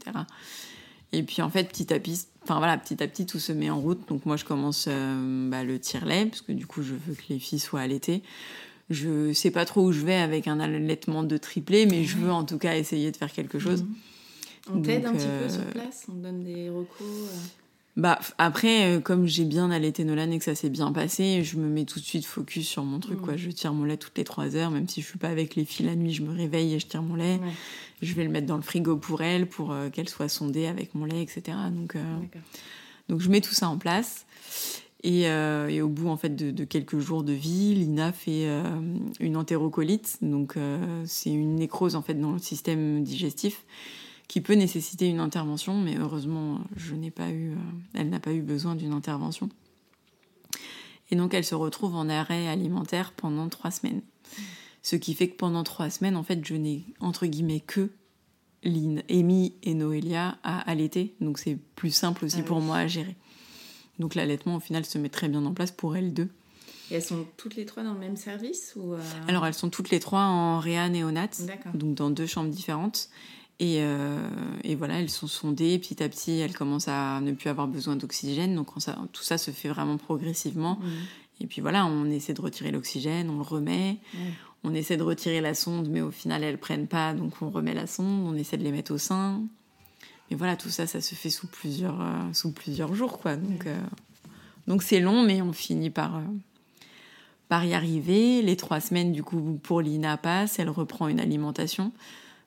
[1.12, 3.70] Et puis en fait, petit à petit, enfin voilà, petit à petit, tout se met
[3.70, 4.08] en route.
[4.08, 7.22] Donc moi, je commence euh, bah, le tire-lait parce que du coup, je veux que
[7.28, 8.22] les filles soient allaitées.
[8.90, 12.30] Je sais pas trop où je vais avec un allaitement de triplé, mais je veux
[12.30, 13.84] en tout cas essayer de faire quelque chose.
[13.84, 13.94] Mm.
[14.74, 17.28] On t'aide un petit peu sur place, on donne des recours.
[17.96, 21.56] Bah après, euh, comme j'ai bien allaité Nolan et que ça s'est bien passé, je
[21.56, 23.22] me mets tout de suite focus sur mon truc.
[23.22, 23.34] Quoi.
[23.34, 23.38] Mm.
[23.38, 25.64] Je tire mon lait toutes les trois heures, même si je suis pas avec les
[25.64, 27.40] filles la nuit, je me réveille et je tire mon lait.
[28.02, 30.94] Je vais le mettre dans le frigo pour elle, pour euh, qu'elle soit sondée avec
[30.94, 31.56] mon lait, etc.
[31.72, 32.02] Donc, euh,
[33.08, 34.26] donc je mets tout ça en place.
[35.02, 38.48] Et, et au bout en fait de, de, quelques jours de vie, Lina fait
[39.20, 40.56] une entérocolite, donc
[41.04, 43.64] c'est une nécrose en fait dans le système digestif
[44.28, 47.56] qui peut nécessiter une intervention, mais heureusement, je n'ai pas eu, euh,
[47.94, 49.48] elle n'a pas eu besoin d'une intervention.
[51.10, 54.02] Et donc, elle se retrouve en arrêt alimentaire pendant trois semaines.
[54.82, 57.90] Ce qui fait que pendant trois semaines, en fait, je n'ai entre guillemets que
[58.64, 61.14] Lynn, Amy et Noélia à allaiter.
[61.20, 63.14] Donc, c'est plus simple aussi ah pour moi à gérer.
[64.00, 66.28] Donc, l'allaitement, au final, se met très bien en place pour elles deux.
[66.90, 69.70] Et elles sont toutes les trois dans le même service ou euh, Alors, elles sont
[69.70, 71.28] toutes les trois en réa néonat,
[71.74, 73.08] donc dans deux chambres différentes.
[73.58, 74.28] Et, euh,
[74.64, 75.78] et, voilà, elles sont sondées.
[75.78, 78.54] Petit à petit, elles commencent à ne plus avoir besoin d'oxygène.
[78.54, 80.78] Donc ça, tout ça se fait vraiment progressivement.
[80.80, 80.86] Mmh.
[81.40, 83.98] Et puis voilà, on essaie de retirer l'oxygène, on le remet.
[84.64, 87.14] On essaie de retirer la sonde, mais au final, elles prennent pas.
[87.14, 89.42] Donc on remet la sonde, on essaie de les mettre au sein.
[90.30, 93.18] Mais voilà, tout ça, ça se fait sous plusieurs, euh, sous plusieurs jours.
[93.18, 93.36] quoi.
[93.36, 93.78] Donc euh,
[94.66, 96.20] donc c'est long, mais on finit par,
[97.48, 98.42] par y arriver.
[98.42, 101.92] Les trois semaines, du coup, pour Lina passe, elle reprend une alimentation.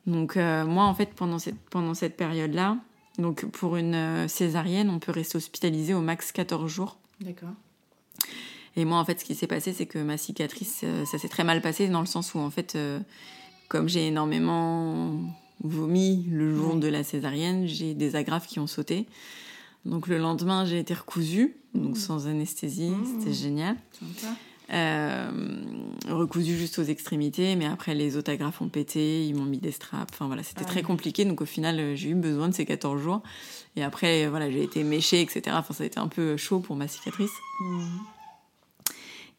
[0.05, 2.77] Donc euh, moi, en fait, pendant cette, pendant cette période-là,
[3.17, 6.97] donc pour une euh, césarienne, on peut rester hospitalisé au max 14 jours.
[7.21, 7.53] D'accord.
[8.75, 11.27] Et moi, en fait, ce qui s'est passé, c'est que ma cicatrice, euh, ça s'est
[11.27, 12.77] très mal passé dans le sens où, en fait,
[13.67, 15.19] comme j'ai énormément
[15.61, 19.05] vomi le jour de la césarienne, j'ai des agrafes qui ont sauté.
[19.85, 23.75] Donc le lendemain, j'ai été recousue, donc sans anesthésie, c'était génial.
[23.91, 24.35] Sympa.
[24.72, 25.32] Euh,
[26.07, 29.72] recousu juste aux extrémités, mais après les autres agrafes ont pété, ils m'ont mis des
[29.72, 30.13] straps.
[30.13, 31.26] Enfin voilà, c'était Ah très compliqué.
[31.26, 33.22] Donc au final, euh, j'ai eu besoin de ces 14 jours.
[33.76, 35.55] Et après, euh, voilà, j'ai été méchée, etc.
[35.59, 37.32] Enfin, ça a été un peu chaud pour ma cicatrice.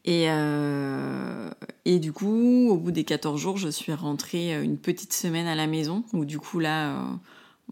[0.05, 1.51] Et, euh,
[1.85, 5.55] et du coup, au bout des 14 jours, je suis rentrée une petite semaine à
[5.55, 7.03] la maison, où du coup là, euh,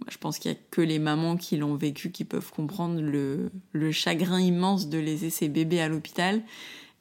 [0.09, 3.51] je pense qu'il y a que les mamans qui l'ont vécu qui peuvent comprendre le,
[3.73, 6.43] le chagrin immense de laisser ses bébés à l'hôpital.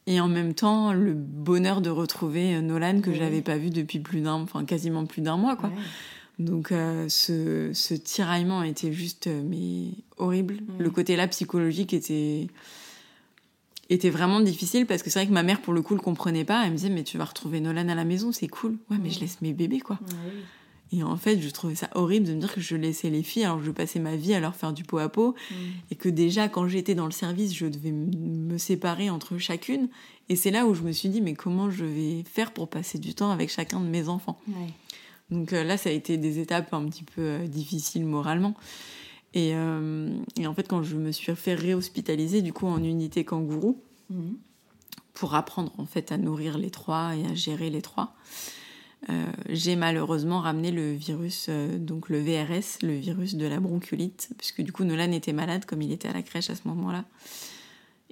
[0.08, 3.18] Et en même temps, le bonheur de retrouver euh, Nolan que Oui.
[3.18, 5.70] j'avais pas vu depuis plus d'un, enfin quasiment plus d'un mois, quoi.
[6.40, 10.60] Donc euh, ce, ce tiraillement était juste euh, mais horrible.
[10.80, 12.48] Le côté là psychologique était
[13.90, 16.44] était vraiment difficile parce que c'est vrai que ma mère pour le coup le comprenait
[16.46, 16.64] pas.
[16.66, 18.78] Elle me disait mais tu vas retrouver Nolan à la maison, c'est cool.
[18.92, 19.98] Ouais mais je laisse mes bébés quoi.
[20.94, 23.44] Et en fait je trouvais ça horrible de me dire que je laissais les filles
[23.44, 25.56] alors que je passais ma vie à leur faire du pot à pot Mm.
[25.92, 29.90] et que déjà quand j'étais dans le service je devais me séparer entre chacune.
[30.30, 33.00] Et c'est là où je me suis dit mais comment je vais faire pour passer
[33.00, 34.40] du temps avec chacun de mes enfants?
[34.48, 34.74] Ouais.
[35.30, 38.56] Donc euh, là, ça a été des étapes un petit peu euh, difficiles moralement.
[39.34, 40.10] Et, euh,
[40.40, 44.38] et en fait, quand je me suis fait réhospitaliser, du coup, en unité kangourou, Mhm.
[45.14, 48.16] pour apprendre en fait à nourrir les trois et à gérer les trois,
[49.50, 54.62] j'ai malheureusement ramené le virus, euh, donc le VRS, le virus de la bronchiolite, puisque
[54.62, 57.06] du coup, Nolan était malade comme il était à la crèche à ce moment-là.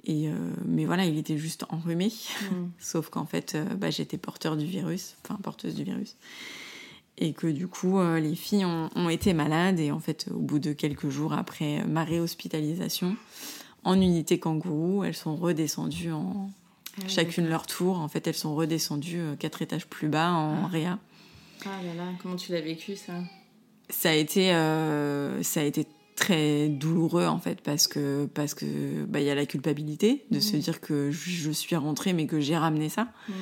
[0.04, 0.34] Et euh,
[0.64, 2.12] mais voilà, il était juste enrhumé.
[2.50, 2.70] Mhm.
[2.78, 6.16] Sauf qu'en fait, euh, bah, j'étais porteur du virus, enfin porteuse du virus.
[7.18, 9.80] Et que du coup, euh, les filles ont, ont été malades.
[9.80, 13.16] Et en fait, au bout de quelques jours après ma réhospitalisation,
[13.84, 16.50] en unité kangourou, elles sont redescendues en
[16.98, 17.98] Ah oui, chacune leur tour.
[18.00, 20.68] En fait, elles sont redescendues euh, quatre étages plus bas en Ah.
[20.68, 20.98] réa.
[21.64, 23.12] Ah là là, comment tu l'as vécu ça?
[23.90, 25.86] Ça a été, euh, ça a été
[26.16, 30.40] très douloureux en fait parce que parce que bah, il y a la culpabilité de
[30.40, 33.08] se dire que je suis rentrée mais que j'ai ramené ça.
[33.28, 33.34] Mhm.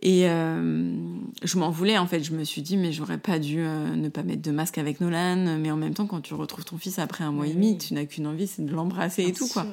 [0.00, 0.94] Et euh,
[1.42, 2.22] je m'en voulais en fait.
[2.22, 5.00] Je me suis dit, mais j'aurais pas dû euh, ne pas mettre de masque avec
[5.00, 5.58] Nolan.
[5.58, 7.94] Mais en même temps, quand tu retrouves ton fils après un mois et demi, tu
[7.94, 9.66] n'as qu'une envie, c'est de l'embrasser et tout quoi.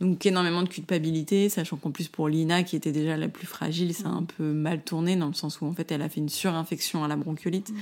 [0.00, 3.94] Donc énormément de culpabilité, sachant qu'en plus pour Lina, qui était déjà la plus fragile,
[3.94, 6.20] ça a un peu mal tourné dans le sens où en fait elle a fait
[6.20, 7.72] une surinfection à la bronchiolite.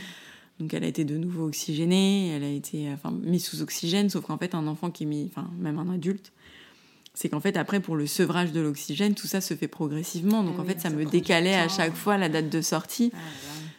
[0.60, 4.24] Donc elle a été de nouveau oxygénée, elle a été enfin, mise sous oxygène, sauf
[4.26, 6.30] qu'en fait un enfant qui est mis, enfin même un adulte,
[7.14, 10.44] c'est qu'en fait après pour le sevrage de l'oxygène, tout ça se fait progressivement.
[10.44, 13.10] Donc Ah en fait ça, ça me décalait à chaque fois la date de sortie.
[13.12, 13.18] Ah.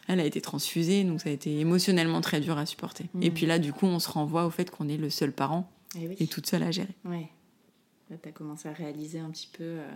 [0.08, 3.06] Elle a été transfusée, donc ça a été émotionnellement très dur à supporter.
[3.22, 3.34] Et Mhm.
[3.34, 6.06] puis là du coup on se renvoie au fait qu'on est le seul parent Eh
[6.08, 6.16] oui.
[6.20, 6.94] et toute seule à gérer.
[7.06, 7.28] Ouais.
[8.10, 9.64] Là, t'as commencé à réaliser un petit peu.
[9.64, 9.90] euh,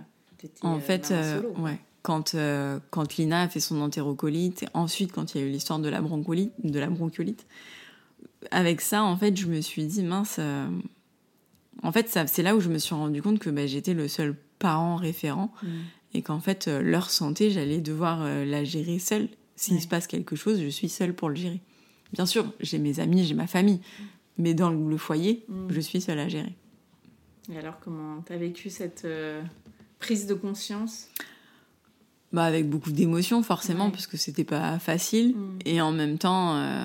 [0.62, 1.64] En euh, fait, euh, solo, quoi.
[1.64, 1.78] ouais.
[2.02, 2.34] Quand,
[2.90, 5.88] quand Lina a fait son entérocolite, et ensuite quand il y a eu l'histoire de
[5.90, 7.46] la bronchiolite, de la bronchiolite,
[8.50, 10.40] avec ça, en fait, je me suis dit mince.
[11.82, 14.34] En fait, c'est là où je me suis rendu compte que bah, j'étais le seul
[14.58, 15.70] parent référent Mhm.
[16.14, 19.28] et qu'en fait, leur santé, j'allais devoir la gérer seule.
[19.56, 19.80] S'il Ouais.
[19.80, 21.60] se passe quelque chose, je suis seule pour le gérer.
[22.14, 23.80] Bien sûr, j'ai mes amis, j'ai ma famille,
[24.38, 25.66] mais dans le foyer, Mhm.
[25.70, 26.54] je suis seule à gérer.
[27.52, 29.42] Et alors, comment t'as vécu cette euh,
[29.98, 31.08] prise de conscience?
[32.32, 33.90] Bah avec beaucoup d'émotions forcément Ouais.
[33.90, 35.34] parce que c'était pas facile.
[35.34, 35.58] Mm.
[35.64, 36.84] et en même temps euh,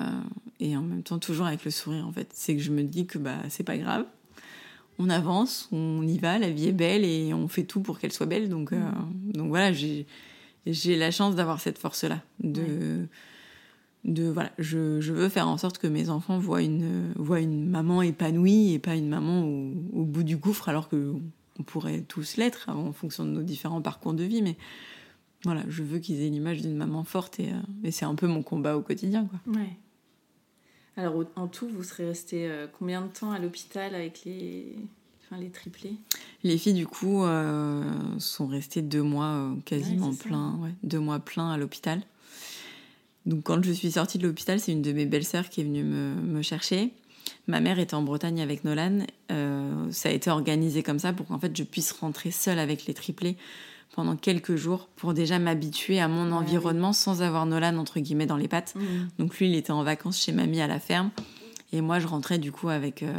[0.58, 2.28] et en même temps toujours avec le sourire en fait.
[2.34, 4.04] C'est que je me dis que bah c'est pas grave.
[4.98, 8.12] On avance on y va la vie est belle et on fait tout pour qu'elle
[8.12, 8.48] soit belle.
[8.48, 8.80] Donc euh,
[9.34, 10.06] donc voilà j'ai
[10.66, 13.06] j'ai la chance d'avoir cette force là de
[14.04, 17.68] de voilà je, je veux faire en sorte que mes enfants voient une voient une
[17.68, 21.14] maman épanouie et pas une maman au, au bout du gouffre alors que
[21.58, 24.56] on pourrait tous l'être en fonction de nos différents parcours de vie mais
[25.44, 28.26] voilà, je veux qu'ils aient l'image d'une maman forte et, euh, et c'est un peu
[28.26, 29.26] mon combat au quotidien.
[29.26, 29.54] Quoi.
[29.54, 29.76] Ouais.
[30.96, 34.76] Alors, en tout, vous serez resté euh, combien de temps à l'hôpital avec les,
[35.22, 35.94] enfin, les triplés?
[36.42, 37.84] Les filles, du coup, euh,
[38.18, 42.02] sont restées deux mois quasiment Ouais, ouais, deux mois pleins à l'hôpital.
[43.26, 45.82] Donc, quand je suis sortie de l'hôpital, c'est une de mes belles-sœurs qui est venue
[45.82, 46.92] me, me chercher.
[47.48, 49.00] Ma mère était en Bretagne avec Nolan.
[49.30, 52.86] Euh, ça a été organisé comme ça pour qu'en fait je puisse rentrer seule avec
[52.86, 53.36] les triplés
[53.94, 58.26] pendant quelques jours pour déjà m'habituer à mon Ouais, environnement sans avoir Nolan entre guillemets
[58.26, 58.74] dans les pattes.
[59.18, 61.10] Donc lui, il était en vacances chez mamie à la ferme.
[61.72, 63.12] Et moi, je rentrais du coup avec, euh,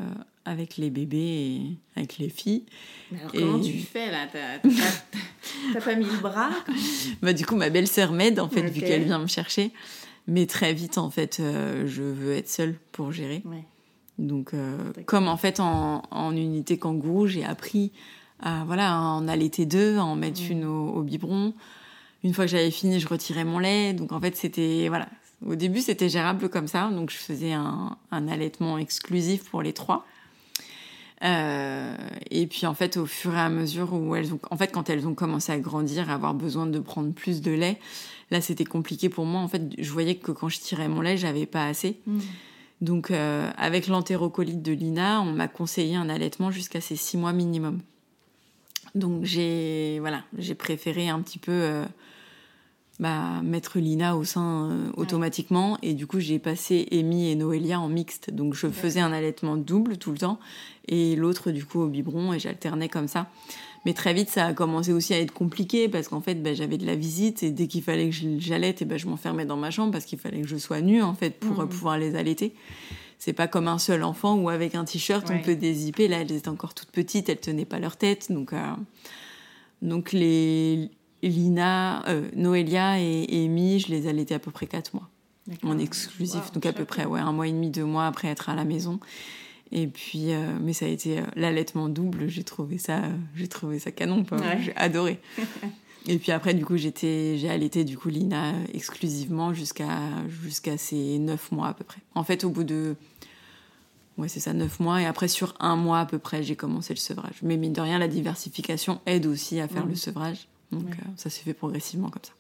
[0.48, 1.62] avec les bébés et
[1.98, 2.64] avec les filles.
[3.12, 4.28] Mais alors, comment tu fais là?
[4.32, 6.50] T'as pas mis le bras
[7.22, 9.72] bah, Du coup, ma belle-sœur m'aide, en fait, vu qu'elle vient me chercher.
[10.28, 13.44] Mais très vite, en fait, euh, je veux être seule pour gérer.
[14.18, 17.92] Donc, euh, comme en fait, en, en unité kangourou, j'ai appris
[18.42, 21.54] à, voilà, à en allaiter deux, à en mettre une au, au, biberon.
[22.24, 23.94] Une fois que j'avais fini, je retirais mon lait.
[23.94, 25.08] Donc, en fait, c'était, voilà.
[25.46, 26.90] Au début, c'était gérable comme ça.
[26.90, 30.06] Donc, je faisais un, un allaitement exclusif pour les trois.
[31.24, 31.96] Euh,
[32.30, 34.90] et puis en fait, au fur et à mesure où elles ont, en fait, quand
[34.90, 37.80] elles ont commencé à grandir, à avoir besoin de prendre plus de lait,
[38.30, 39.42] là c'était compliqué pour moi.
[39.42, 42.00] En fait, je voyais que quand je tirais mon lait, j'avais pas assez.
[42.06, 42.20] Mm.
[42.82, 47.34] Donc euh, avec l'entérocolite de Lina, on m'a conseillé un allaitement jusqu'à ces six mois
[47.34, 47.80] minimum.
[48.94, 51.86] Donc j'ai voilà, j'ai préféré un petit peu euh,
[53.00, 55.78] bah, mettre Lina au sein euh, automatiquement.
[55.82, 58.32] Et du coup, j'ai passé Amy et Noélia en mixte.
[58.32, 60.40] Donc, je faisais un allaitement double tout le temps
[60.88, 63.28] et l'autre, du coup, au biberon et j'alternais comme ça.
[63.86, 66.78] Mais très vite, ça a commencé aussi à être compliqué parce qu'en fait, bah, j'avais
[66.78, 69.92] de la visite et dès qu'il fallait que j'allaite, bah, je m'enfermais dans ma chambre
[69.92, 71.70] parce qu'il fallait que je sois nue, en fait, pour mmh.
[71.70, 72.54] pouvoir les allaiter.
[73.20, 76.08] C'est pas comme un seul enfant où avec un t-shirt, on peut dézipper.
[76.08, 78.32] Là, elles étaient encore toutes petites, elles tenaient pas leur tête.
[78.32, 78.60] Donc, euh,
[79.82, 80.92] donc les,
[81.24, 85.10] Lina, euh, Noélia et, Amy, je les allaitais à peu près 4 mois.
[85.64, 88.50] En exclusif, donc à peu près ouais, un mois et demi, deux mois après être
[88.50, 89.00] à la maison.
[89.72, 93.02] Et puis, euh, mais ça a été euh, l'allaitement double, j'ai trouvé ça,
[93.36, 94.26] j'ai trouvé ça canon,
[94.62, 95.20] j'ai adoré.
[96.08, 100.00] et puis après, du coup, j'étais, j'ai allaité du coup Lina exclusivement jusqu'à
[100.44, 102.02] jusqu'à ses 9 mois à peu près.
[102.14, 102.96] En fait, au bout de
[104.18, 105.02] Ouais, c'est ça, 9 mois.
[105.02, 107.36] Et après, sur un mois à peu près, j'ai commencé le sevrage.
[107.44, 110.48] Mais mine de rien, la diversification aide aussi à faire le sevrage.
[110.72, 112.34] Donc euh, ça s'est fait progressivement comme ça.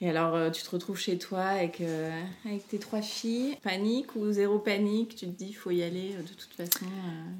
[0.00, 3.56] Et alors, euh, tu te retrouves chez toi avec, euh, avec tes trois filles.
[3.62, 6.86] Panique ou zéro panique Tu te dis, il faut y aller, de toute façon,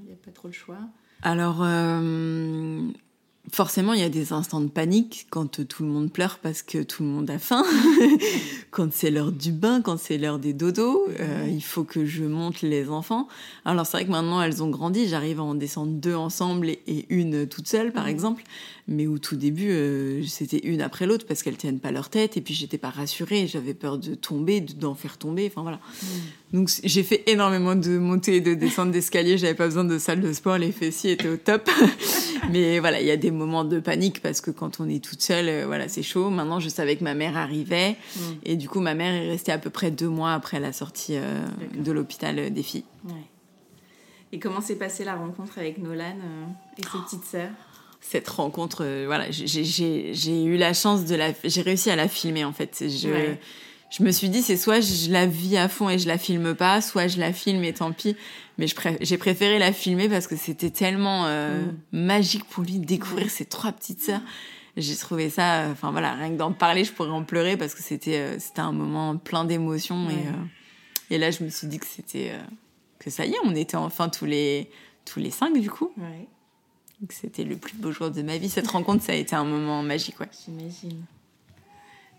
[0.02, 0.80] il n'y a pas trop le choix.
[1.22, 1.62] Alors,
[3.52, 6.82] forcément, il y a des instants de panique quand tout le monde pleure parce que
[6.82, 7.64] tout le monde a faim,
[8.70, 12.24] quand c'est l'heure du bain, quand c'est l'heure des dodos, euh, il faut que je
[12.24, 13.28] monte les enfants.
[13.64, 17.06] Alors c'est vrai que maintenant elles ont grandi, j'arrive à en descendre deux ensemble et,
[17.08, 18.42] une toute seule par exemple,
[18.88, 22.38] mais au tout début euh, c'était une après l'autre parce qu'elles tiennent pas leur tête
[22.38, 25.78] et puis j'étais pas rassurée, j'avais peur de tomber, d'en faire tomber, enfin voilà.
[26.54, 30.22] Donc j'ai fait énormément de montées et de descentes d'escalier, j'avais pas besoin de salle
[30.22, 31.68] de sport, les fessiers étaient au top.
[32.50, 35.20] Mais voilà, il y a des moments de panique parce que quand on est toute
[35.20, 36.30] seule, euh, voilà, c'est chaud.
[36.30, 38.20] Maintenant, je savais que ma mère arrivait mm.
[38.44, 41.16] et du coup, ma mère est restée à peu près deux mois après la sortie
[41.16, 41.44] euh,
[41.76, 42.84] de l'hôpital des filles.
[44.32, 46.16] Et comment s'est passée la rencontre avec Nolan
[46.76, 47.50] et ses petites sœurs?
[48.00, 52.52] Cette rencontre, voilà, j'ai eu la chance de la, j'ai réussi à la filmer en
[52.52, 52.84] fait.
[52.88, 53.34] Je,
[53.90, 56.54] je me suis dit c'est soit je la vis à fond et je la filme
[56.54, 58.16] pas, soit je la filme et tant pis.
[58.58, 58.66] Mais
[59.00, 61.74] j'ai préféré la filmer parce que c'était tellement euh, mm.
[61.92, 64.20] magique pour lui de découvrir ses trois petites sœurs.
[64.76, 67.74] J'ai trouvé ça, euh, enfin voilà, rien que d'en parler, je pourrais en pleurer parce
[67.74, 71.78] que c'était euh, c'était un moment plein d'émotions et et là je me suis dit
[71.78, 72.32] que c'était
[72.98, 74.70] que ça y est, on était enfin tous les
[75.04, 75.90] tous les cinq du coup.
[75.96, 76.28] Ouais.
[77.10, 78.48] C'était le plus beau jour de ma vie.
[78.48, 80.16] Cette rencontre, ça a été un moment magique.
[80.44, 81.04] J'imagine.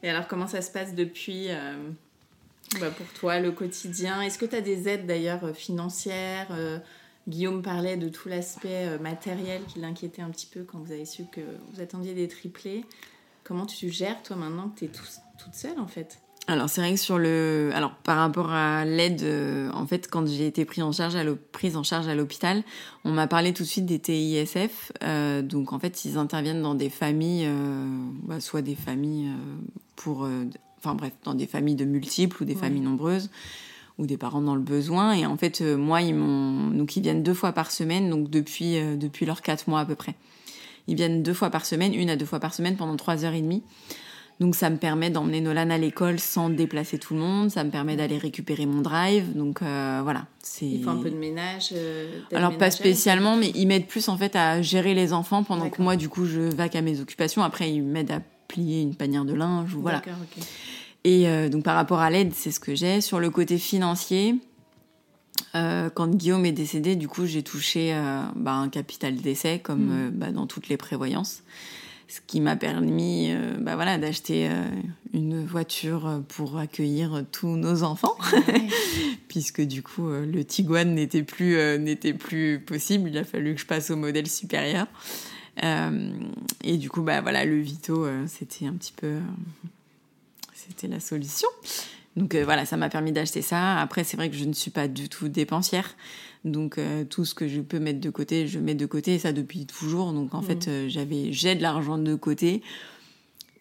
[0.04, 1.76] Et alors, comment ça se passe depuis euh,
[2.80, 4.22] bah, pour toi, le quotidien?
[4.22, 6.48] Est-ce que tu as des aides d'ailleurs euh, financières?
[6.52, 6.80] Euh,
[7.28, 11.26] Guillaume parlait de tout l'aspect matériel qui l'inquiétait un petit peu quand vous avez su
[11.26, 12.86] que vous attendiez des triplés.
[13.44, 16.20] Comment tu gères, toi, maintenant que tu es toute seule, en fait?
[16.52, 19.24] Alors c'est vrai que sur le, alors par rapport à l'aide,
[19.74, 22.64] en fait quand j'ai été prise en charge à prise en charge à l'hôpital,
[23.06, 24.92] on m'a parlé tout de suite des TISF.
[25.44, 27.48] donc en fait ils interviennent dans des familles,
[28.24, 29.30] bah, soit des familles
[30.00, 30.46] pour, euh,
[30.78, 33.30] enfin bref, dans des familles de multiples ou des familles nombreuses
[33.98, 35.12] ou des parents dans le besoin.
[35.12, 38.30] Et en fait, euh, moi, ils m'ont, donc ils viennent deux fois par semaine, donc
[38.30, 40.16] depuis euh, depuis leurs quatre mois à peu près.
[40.88, 43.34] Ils viennent deux fois par semaine, une à deux fois par semaine pendant trois heures
[43.34, 43.62] et demie.
[44.40, 47.72] Donc ça me permet d'emmener Nolan à l'école sans déplacer tout le monde, ça me
[47.72, 49.36] permet d'aller récupérer mon drive.
[49.36, 51.74] Donc voilà, c'est Il faut un peu de ménage.
[52.34, 55.82] Alors pas spécialement, mais ils m'aident plus en fait à gérer les enfants pendant que
[55.82, 57.44] moi du coup je vaque à mes occupations.
[57.44, 60.02] Après ils m'aident à plier une panière de linge, ou voilà.
[61.06, 63.00] Et euh, donc par rapport à l'aide, c'est ce que j'ai.
[63.00, 64.36] Sur le côté financier,
[65.56, 70.08] euh, quand Guillaume est décédé, du coup, j'ai touché euh, bah, un capital d'essai, comme
[70.08, 70.12] mm.
[70.12, 71.44] bah, dans toutes les prévoyances.
[72.10, 74.50] Ce qui m'a permis bah, voilà, d'acheter
[75.14, 78.18] une voiture pour accueillir tous nos enfants,
[79.28, 83.10] puisque du coup, le Tiguan n'était plus, n'était plus possible.
[83.10, 84.88] Il a fallu que je passe au modèle supérieur.
[85.64, 86.10] Euh,
[86.64, 89.22] et du coup, bah voilà, le Vito, euh, c'était un petit peu, euh,
[90.54, 91.50] c'était la solution.
[92.16, 93.80] Donc euh, voilà, ça m'a permis d'acheter ça.
[93.80, 95.96] Après, c'est vrai que je ne suis pas du tout dépensière.
[96.46, 99.20] Donc euh, tout ce que je peux mettre de côté, je mets de côté, et
[99.20, 100.14] ça depuis toujours.
[100.14, 102.62] Donc en fait, euh, j'avais j'ai de l'argent de côté.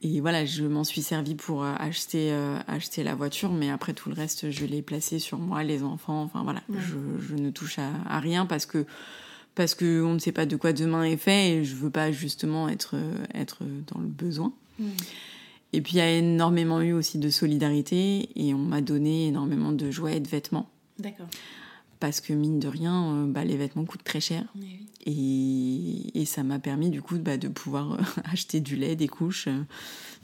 [0.01, 2.33] Et voilà, je m'en suis servi pour acheter,
[2.69, 6.23] acheter la voiture, mais après tout le reste, je l'ai placé sur moi, les enfants.
[6.23, 8.87] Enfin voilà, je, je ne touche à, à rien parce que
[9.57, 12.13] parce que on ne sait pas de quoi demain est fait et je veux pas
[12.13, 12.95] justement être
[13.35, 14.53] être dans le besoin.
[15.73, 19.73] Et puis il y a énormément eu aussi de solidarité et on m'a donné énormément
[19.73, 21.27] de jouets et de vêtements D'accord.
[22.01, 24.45] parce que mine de rien, euh, bah, les vêtements coûtent très cher.
[25.07, 27.99] Et, et ça m'a permis du coup bah, de pouvoir euh,
[28.33, 29.63] acheter du lait, des couches, euh,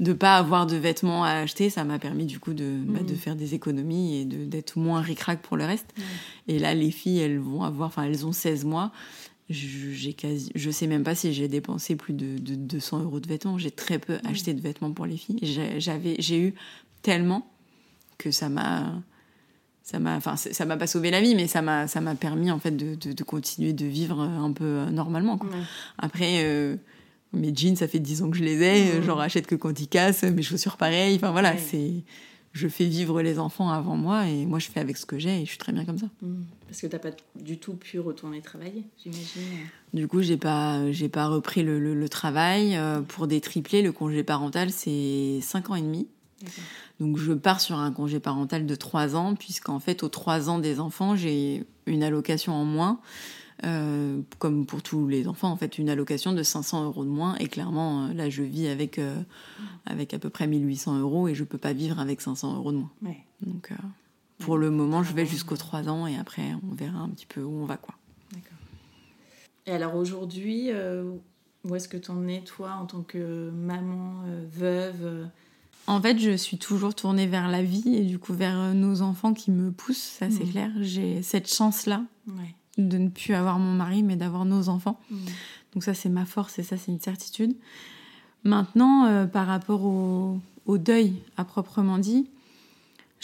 [0.00, 1.70] de pas avoir de vêtements à acheter.
[1.70, 5.00] Ça m'a permis du coup de, bah, de faire des économies et de- d'être moins
[5.00, 5.94] ric-rac pour le reste.
[6.48, 8.92] Et là, les filles, elles vont avoir, enfin, elles ont 16 mois.
[9.50, 13.20] Je- J'ai quasi, je sais même pas si j'ai dépensé plus de, de 200 euros
[13.20, 13.58] de vêtements.
[13.58, 15.38] J'ai très peu acheté de vêtements pour les filles.
[15.78, 16.54] J'avais, j'ai eu
[17.02, 17.46] tellement
[18.16, 19.02] que ça m'a,
[19.82, 22.50] ça m'a, enfin, ça m'a pas sauvé la vie, mais ça m'a, ça m'a permis
[22.50, 25.36] en fait de, de, continuer de vivre un peu normalement.
[25.36, 25.50] Quoi.
[25.98, 26.76] Après, euh,
[27.34, 29.88] mes jeans, ça fait 10 ans que je les ai, j'en rachète que quand ils
[29.88, 31.16] cassent, mes chaussures pareil.
[31.16, 31.92] Enfin voilà, c'est,
[32.54, 35.42] je fais vivre les enfants avant moi et moi je fais avec ce que j'ai
[35.42, 36.06] et je suis très bien comme ça.
[36.66, 39.42] Parce que t'as pas du tout pu retourner travailler, j'imagine.
[39.92, 43.82] Du coup, j'ai pas, j'ai pas repris le, le- le travail Euh, pour des triplés.
[43.82, 46.06] Le congé parental, c'est 5 ans et demi.
[47.00, 50.58] Donc je pars sur un congé parental de 3 ans, puisqu'en fait, aux 3 ans
[50.58, 52.98] des enfants, j'ai une allocation en moins.
[53.62, 57.36] Euh, comme pour tous les enfants, en fait, une allocation de 500 euros de moins.
[57.36, 59.14] Et clairement, euh, là, je vis avec, euh,
[59.86, 62.78] avec à peu près 1800 euros et je peux pas vivre avec 500 euros de
[62.78, 62.90] moins.
[63.02, 63.18] Ouais.
[63.42, 63.76] Donc, euh,
[64.38, 67.42] pour le moment, je vais jusqu'aux 3 ans et après, on verra un petit peu
[67.42, 67.94] où on va, quoi.
[68.32, 68.58] D'accord.
[69.66, 70.70] Et alors aujourd'hui,
[71.64, 75.28] où est-ce que t'en es, toi, en tant que maman, veuve
[75.86, 79.32] En fait, je suis toujours tournée vers la vie et du coup vers nos enfants
[79.32, 80.50] qui me poussent, ça c'est Mhm.
[80.50, 80.70] clair.
[80.80, 82.54] J'ai cette chance-là Ouais.
[82.78, 85.00] De ne plus avoir mon mari, mais d'avoir nos enfants.
[85.10, 85.18] Mhm.
[85.74, 87.54] Donc ça, c'est ma force et ça, c'est une certitude.
[88.44, 92.26] Maintenant, euh, par rapport au, au deuil à proprement dit,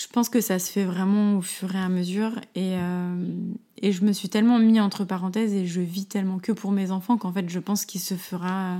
[0.00, 2.32] je pense que ça se fait vraiment au fur et à mesure.
[2.54, 3.26] Et, euh,
[3.78, 6.90] et je me suis tellement mis entre parenthèses et je vis tellement que pour mes
[6.90, 8.78] enfants qu'en fait, je pense qu'il se fera euh,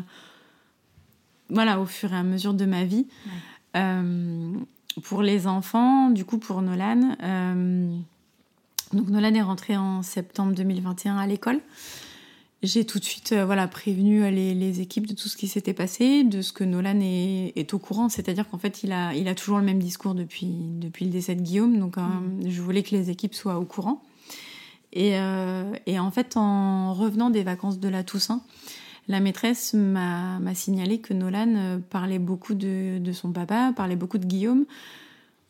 [1.50, 3.06] voilà, au fur et à mesure de ma vie.
[3.76, 4.52] Euh,
[5.02, 7.16] pour les enfants, du coup, pour Nolan,
[8.92, 11.60] donc Nolan est rentré en septembre 2021 à l'école.
[12.62, 15.48] J'ai tout de suite euh, voilà, prévenu euh, les, les équipes de tout ce qui
[15.48, 18.10] s'était passé, de ce que Nolan est, est au courant.
[18.10, 21.34] C'est-à-dire qu'en fait, il a, il a toujours le même discours depuis, depuis le décès
[21.34, 21.78] de Guillaume.
[21.78, 22.02] Donc, euh,
[22.46, 24.02] je voulais que les équipes soient au courant.
[24.92, 28.42] Et, euh, et en fait, en revenant des vacances de la Toussaint,
[29.08, 34.26] la maîtresse m'a signalé que Nolan parlait beaucoup de, de son papa, parlait beaucoup de
[34.26, 34.66] Guillaume.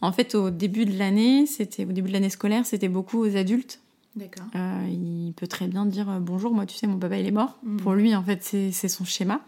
[0.02, 3.36] En fait, au début de l'année, c'était au début de l'année scolaire, c'était beaucoup aux
[3.36, 3.80] adultes.
[4.16, 4.46] D'accord.
[4.56, 7.32] Euh, il peut très bien dire euh, bonjour, moi tu sais, mon papa il est
[7.32, 7.58] mort.
[7.62, 7.76] Mhm.
[7.78, 9.40] Pour lui, en fait, c'est son schéma.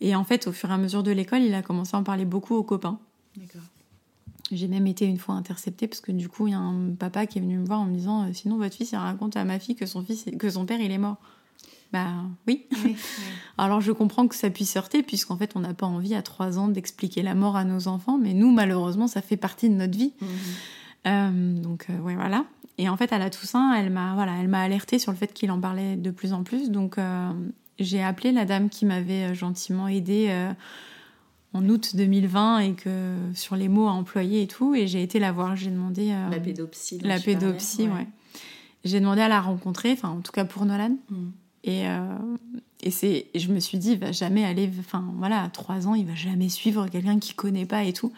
[0.00, 2.02] Et en fait, au fur et à mesure de l'école, il a commencé à en
[2.02, 2.98] parler beaucoup aux copains.
[3.36, 3.62] D'accord.
[4.52, 7.26] J'ai même été une fois interceptée parce que du coup, il y a un papa
[7.26, 9.44] qui est venu me voir en me disant euh, sinon votre fils il raconte à
[9.44, 11.16] ma fille que son fils que son père il est mort.
[11.92, 12.08] Bah
[12.46, 12.66] oui.
[12.84, 12.96] Oui,
[13.58, 16.58] Alors je comprends que ça puisse heurter puisqu'en fait on n'a pas envie à trois
[16.58, 19.96] ans d'expliquer la mort à nos enfants, mais nous malheureusement ça fait partie de notre
[19.96, 20.12] vie.
[21.06, 22.44] Euh, donc euh, ouais voilà.
[22.78, 25.32] Et en fait à la Toussaint, elle m'a voilà, elle m'a alertée sur le fait
[25.32, 26.70] qu'il en parlait de plus en plus.
[26.70, 27.30] Donc euh,
[27.78, 30.32] j'ai appelé la dame qui m'avait euh, gentiment aidée
[31.52, 34.74] en août 2020 et que sur les mots à employer et tout.
[34.74, 35.54] Et j'ai été la voir.
[35.56, 36.98] J'ai demandé euh, La pédopsie.
[36.98, 38.08] la parlais, pédopsie, ouais.
[38.84, 40.96] J'ai demandé à la rencontrer, enfin en tout cas pour Nolan.
[41.10, 41.32] Mhm.
[41.64, 42.14] Et, euh,
[42.82, 45.94] et c'est, je me suis dit, il va jamais aller, enfin voilà, à trois ans,
[45.94, 48.12] il va jamais suivre quelqu'un qu'il connaît pas et tout.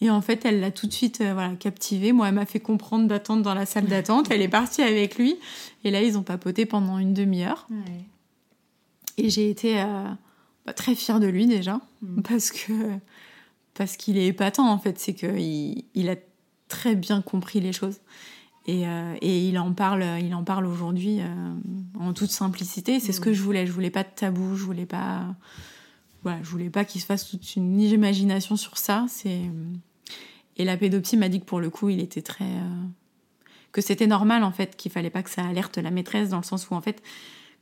[0.00, 2.12] Et en fait, elle l'a tout de suite, euh, voilà, captivé.
[2.12, 4.30] Moi, elle m'a fait comprendre d'attendre dans la salle d'attente.
[4.30, 5.36] Elle est partie avec lui.
[5.84, 7.66] Et là, ils ont papoté pendant une demi-heure.
[7.70, 8.06] Ouais.
[9.18, 10.04] Et j'ai été euh,
[10.64, 12.22] bah, très fière de lui déjà, Mm.
[12.22, 12.72] parce que
[13.74, 14.98] parce qu'il est épatant en fait.
[14.98, 16.16] C'est que il, il a
[16.68, 18.00] très bien compris les choses.
[18.66, 21.54] Et, euh, et il en parle, il en parle aujourd'hui euh,
[21.98, 23.00] en toute simplicité.
[23.00, 23.66] C'est ce que je voulais.
[23.66, 24.54] Je voulais pas de tabou.
[24.54, 25.34] Je voulais pas,
[26.22, 29.06] voilà, je voulais pas qu'il se fasse toute une imagination sur ça.
[29.08, 29.40] C'est
[30.56, 32.84] et la pédopsie m'a dit que pour le coup, il était très euh,
[33.72, 36.44] que c'était normal en fait, qu'il fallait pas que ça alerte la maîtresse dans le
[36.44, 37.02] sens où en fait,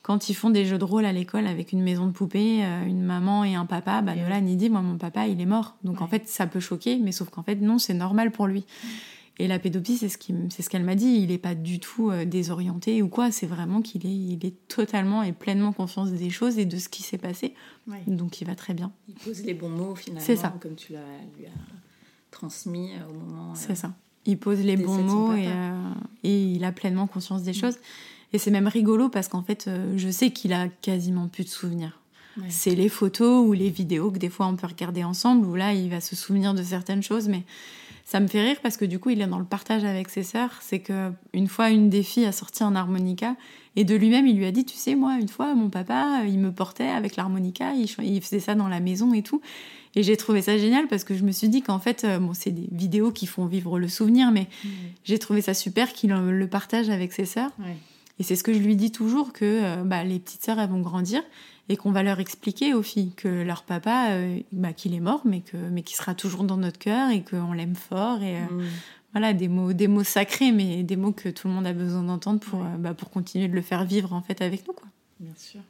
[0.03, 3.03] quand ils font des jeux de rôle à l'école avec une maison de poupée, une
[3.03, 5.77] maman et un papa, bah Nolan il dit moi mon papa il est mort.
[5.85, 8.65] Donc en fait ça peut choquer, mais sauf qu'en fait non c'est normal pour lui.
[9.41, 13.03] Et la pédopsie c'est ce qu'elle m'a dit, il est pas du tout euh, désorienté
[13.03, 16.65] ou quoi, c'est vraiment qu'il est il est totalement et pleinement conscience des choses et
[16.65, 17.55] de ce qui s'est passé.
[17.87, 18.03] Ouais.
[18.07, 18.93] Donc il va très bien.
[19.09, 20.25] Il pose les bons mots finalement.
[20.25, 20.55] C'est ça.
[20.61, 21.01] Comme tu l'as
[21.39, 21.51] lui as
[22.31, 23.55] transmis au moment.
[23.55, 23.95] C'est ça.
[24.27, 25.49] Il pose les bons mots et,
[26.25, 27.55] et, il a pleinement conscience des mm.
[27.55, 27.79] choses.
[28.33, 31.99] Et c'est même rigolo parce qu'en fait, je sais qu'il a quasiment plus de souvenirs.
[32.49, 35.73] C'est les photos ou les vidéos que des fois on peut regarder ensemble où là
[35.73, 37.43] il va se souvenir de certaines choses, mais
[38.09, 40.23] ça me fait rire parce que du coup, il est dans le partage avec ses
[40.23, 40.61] sœurs.
[40.63, 43.37] C'est que une fois, une des filles a sorti un harmonica
[43.77, 46.39] et de lui-même, il lui a dit, tu sais, moi, une fois, mon papa, il
[46.39, 47.87] me portait avec l'harmonica, il,
[48.23, 49.43] faisait ça dans la maison et tout.
[49.95, 52.33] Et j'ai trouvé ça génial parce que je me suis dit qu'en fait, euh, bon,
[52.33, 54.47] c'est des vidéos qui font vivre le souvenir, mais
[55.05, 57.51] j'ai trouvé ça super qu'il le partage avec ses sœurs.
[58.19, 60.71] Et c'est ce que je lui dis toujours que euh, bah, les petites sœurs, elles
[60.71, 61.23] vont grandir
[61.69, 65.23] et qu'on va leur expliquer aux filles que leur papa, euh, bah, qu'il est mort,
[65.25, 68.45] mais que mais qu'il sera toujours dans notre cœur et qu'on l'aime fort et euh,
[68.51, 68.65] mm.
[69.13, 72.03] voilà des mots des mots sacrés, mais des mots que tout le monde a besoin
[72.03, 74.89] d'entendre pour euh, bah, pour continuer de le faire vivre en fait avec nous quoi.
[75.21, 75.61] Bien sûr.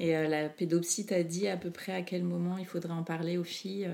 [0.00, 3.36] Et la pédopsie t'a dit à peu près à quel moment il faudrait en parler
[3.36, 3.88] aux filles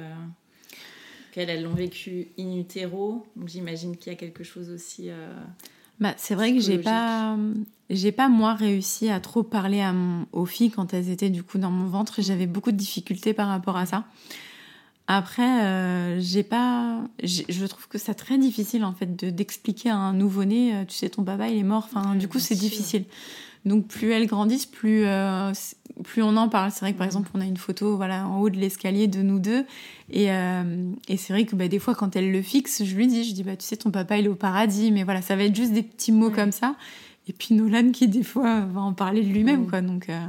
[1.32, 3.26] qu'elles l'ont vécu in utero?
[3.36, 5.08] Donc j'imagine qu'il y a quelque chose aussi
[6.00, 7.36] bah, c'est vrai que j'ai pas,
[7.90, 11.42] j'ai pas moi réussi à trop parler à mon, aux filles quand elles étaient du
[11.42, 12.20] coup dans mon ventre.
[12.20, 14.04] J'avais beaucoup de difficultés par rapport à ça.
[15.06, 19.96] Après, euh, j'ai pas, je trouve que c'est très difficile en fait de d'expliquer à
[19.96, 21.86] un nouveau-né, euh, tu sais, ton papa il est mort.
[21.92, 23.04] Enfin, du coup, c'est difficile.
[23.64, 25.52] Donc plus elles grandissent, plus euh,
[26.04, 26.70] plus on en parle.
[26.70, 29.22] C'est vrai que par exemple, on a une photo voilà en haut de l'escalier de
[29.22, 29.64] nous deux,
[30.10, 33.06] et, euh, et c'est vrai que bah, des fois quand elle le fixe, je lui
[33.06, 35.34] dis, je dis bah tu sais ton papa il est au paradis, mais voilà ça
[35.34, 36.76] va être juste des petits mots comme ça.
[37.26, 40.26] Et puis Nolan qui des fois va en parler de lui-même quoi, donc euh,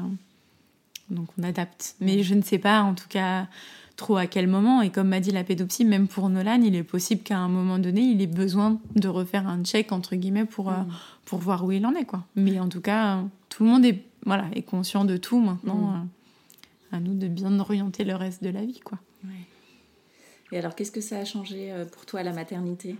[1.09, 1.95] donc on adapte.
[1.99, 3.47] Mais je ne sais pas en tout cas
[3.95, 4.81] trop à quel moment.
[4.81, 7.79] Et comme m'a dit la pédopsie, même pour Nolan, il est possible qu'à un moment
[7.79, 10.73] donné, il ait besoin de refaire un check, entre guillemets, pour,
[11.25, 12.23] pour voir où il en est, quoi.
[12.35, 15.75] Mais en tout cas, tout le monde est, voilà, est conscient de tout maintenant.
[15.75, 15.95] Mm.
[15.95, 18.99] Euh, à nous de bien orienter le reste de la vie, quoi.
[20.51, 22.95] Et alors, qu'est-ce que ça a changé euh, pour toi, la maternité?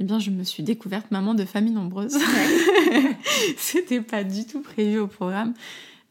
[0.00, 2.16] Eh bien, je me suis découverte maman de famille nombreuse.
[3.56, 5.54] C'était pas du tout prévu au programme.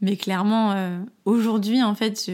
[0.05, 2.29] Mais clairement, euh, aujourd'hui, en fait,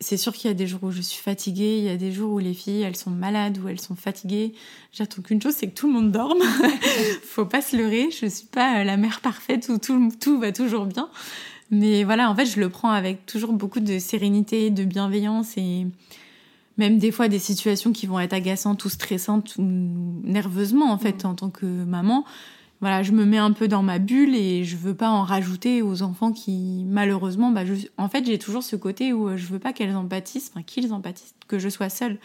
[0.00, 2.12] c'est sûr qu'il y a des jours où je suis fatiguée, il y a des
[2.12, 4.52] jours où les filles, elles sont malades ou elles sont fatiguées.
[4.92, 6.42] J'attends qu'une chose, c'est que tout le monde dorme.
[7.22, 10.84] Faut pas se leurrer, je suis pas la mère parfaite où tout, tout va toujours
[10.84, 11.08] bien.
[11.70, 15.86] Mais voilà, en fait, je le prends avec toujours beaucoup de sérénité, de bienveillance et
[16.76, 19.62] même des fois des situations qui vont être agaçantes ou stressantes ou
[20.22, 21.28] nerveusement, en fait, mm.
[21.28, 22.26] en tant que maman
[22.80, 25.80] voilà, je me mets un peu dans ma bulle et je veux pas en rajouter
[25.82, 27.62] aux enfants qui, malheureusement, bah,
[27.96, 30.92] en fait, j'ai toujours ce côté où euh, je veux pas qu'elles empathissent, enfin qu'ils
[30.92, 32.18] empathissent, que je sois seule.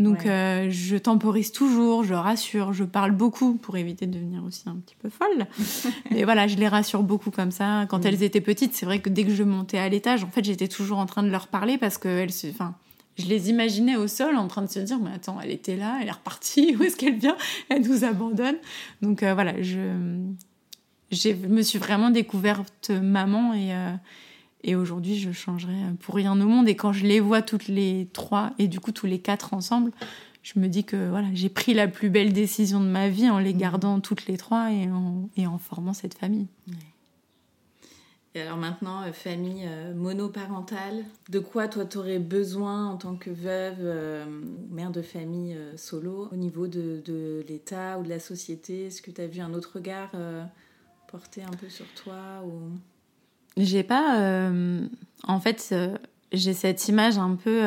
[0.00, 4.64] Donc, euh, je temporise toujours, je rassure, je parle beaucoup pour éviter de devenir aussi
[4.66, 5.46] un petit peu folle.
[6.10, 7.86] Mais voilà, je les rassure beaucoup comme ça.
[7.88, 10.44] Quand elles étaient petites, c'est vrai que dès que je montais à l'étage, en fait,
[10.44, 12.74] j'étais toujours en train de leur parler parce que se, enfin,
[13.16, 15.98] je les imaginais au sol en train de se dire mais attends elle était là
[16.00, 17.36] elle est repartie où est-ce qu'elle vient?
[17.68, 18.56] Elle nous abandonne.
[19.02, 19.80] Donc euh, voilà je
[21.10, 23.94] je me suis vraiment découverte maman et euh,
[24.62, 26.68] et aujourd'hui je changerai pour rien au monde.
[26.68, 29.92] Et quand je les vois toutes les trois et du coup tous les quatre ensemble
[30.42, 33.38] je me dis que voilà j'ai pris la plus belle décision de ma vie en
[33.38, 36.46] les gardant toutes les trois et en, et en formant cette famille
[38.36, 43.30] et alors maintenant, euh, famille euh, monoparentale, de quoi toi t'aurais besoin en tant que
[43.30, 44.24] veuve, euh,
[44.70, 48.86] mère de famille solo, au niveau de, de l'État ou de la société?
[48.86, 50.10] Est-ce que tu as vu un autre regard
[51.06, 52.76] porté un peu sur toi ou...
[53.56, 54.50] J'ai pas.
[55.22, 55.72] en fait,
[56.32, 57.60] j'ai cette image un peu.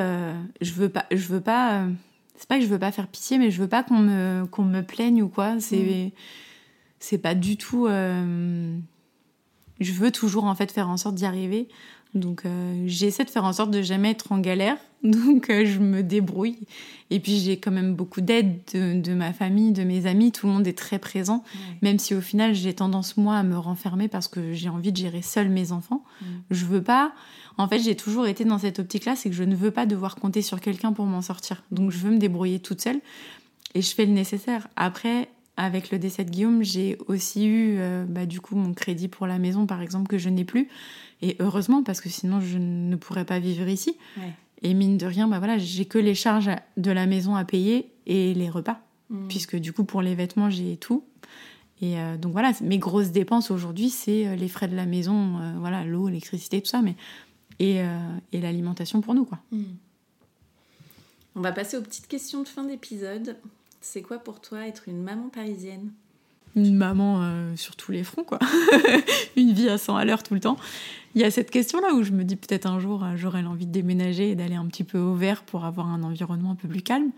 [0.60, 1.06] je veux pas.
[1.12, 1.88] Je veux pas.
[2.36, 4.64] c'est pas que je veux pas faire pitié, mais je veux pas qu'on me, qu'on
[4.64, 5.62] me plaigne ou quoi.
[5.62, 5.78] C'est.
[5.78, 6.12] Mmh.
[7.00, 7.88] C'est pas du tout
[9.80, 11.68] je veux toujours en fait faire en sorte d'y arriver.
[12.14, 14.78] Donc euh, j'essaie de faire en sorte de jamais être en galère.
[15.04, 16.58] Donc euh, je me débrouille.
[17.10, 20.32] Et puis j'ai quand même beaucoup d'aide de, ma famille, de mes amis.
[20.32, 21.44] Tout le monde est très présent.
[21.82, 24.98] Même si au final j'ai tendance moi à me renfermer parce que j'ai envie de
[24.98, 26.04] gérer seule mes enfants.
[26.50, 27.14] Je veux pas.
[27.58, 30.16] En fait j'ai toujours été dans cette optique-là, c'est que je ne veux pas devoir
[30.16, 31.64] compter sur quelqu'un pour m'en sortir.
[31.72, 33.00] Donc je veux me débrouiller toute seule.
[33.74, 34.68] Et je fais le nécessaire.
[34.76, 39.08] Après, avec le décès de Guillaume, j'ai aussi eu euh, bah, du coup mon crédit
[39.08, 40.70] pour la maison, par exemple, que je n'ai plus.
[41.24, 43.98] Et heureusement, parce que sinon je ne pourrais pas vivre ici.
[44.62, 47.92] Et mine de rien, bah voilà, j'ai que les charges de la maison à payer
[48.06, 48.80] et les repas,
[49.10, 49.28] mmh.
[49.28, 51.04] puisque du coup pour les vêtements j'ai tout.
[51.82, 55.40] Et euh, donc voilà, mes grosses dépenses aujourd'hui, c'est euh, les frais de la maison,
[55.60, 56.96] voilà, l'eau, l'électricité, tout ça, mais
[57.60, 57.82] et,
[58.32, 59.40] et l'alimentation pour nous, quoi.
[59.52, 59.64] Mmh.
[61.36, 63.38] On va passer aux petites questions de fin d'épisode.
[63.82, 65.92] C'est quoi pour toi être une maman parisienne?
[66.56, 68.40] Une maman euh, sur tous les fronts, quoi.
[69.36, 70.58] une vie à 100 à l'heure tout le temps.
[71.14, 73.68] Il y a cette question-là où je me dis peut-être un jour, euh, j'aurai l'envie
[73.68, 76.68] de déménager et d'aller un petit peu au vert pour avoir un environnement un peu
[76.68, 77.12] plus calme.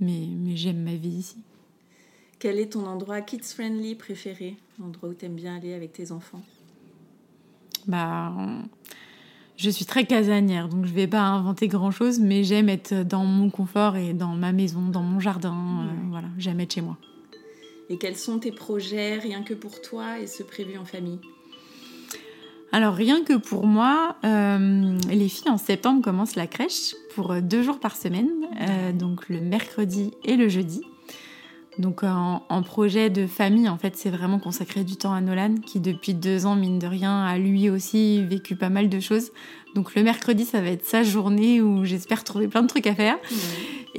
[0.00, 1.36] Mais, mais j'aime ma vie ici.
[2.40, 4.56] Quel est ton endroit kids-friendly préféré?
[4.78, 6.42] L'endroit où tu aimes bien aller avec tes enfants?
[7.86, 8.32] Bah.
[9.62, 13.50] Je suis très casanière, donc je vais pas inventer grand-chose, mais j'aime être dans mon
[13.50, 15.52] confort et dans ma maison, dans mon jardin.
[15.52, 16.96] Euh, voilà, j'aime être chez moi.
[17.90, 21.18] Et quels sont tes projets, rien que pour toi, et ce prévu en famille?
[22.72, 27.62] Alors rien que pour moi, euh, les filles en septembre commencent la crèche pour deux
[27.62, 28.30] jours par semaine,
[28.62, 30.80] euh, donc le mercredi et le jeudi.
[31.78, 35.80] Donc en, projet de famille, en fait, c'est vraiment consacrer du temps à Nolan, qui
[35.80, 39.30] depuis deux ans, mine de rien, a lui aussi vécu pas mal de choses.
[39.74, 42.94] Donc le mercredi, ça va être sa journée où j'espère trouver plein de trucs à
[42.94, 43.18] faire.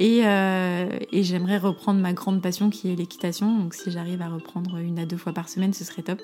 [0.00, 3.58] Euh, et, j'aimerais reprendre ma grande passion qui est l'équitation.
[3.58, 6.20] Donc si j'arrive à reprendre une à deux fois par semaine, ce serait top.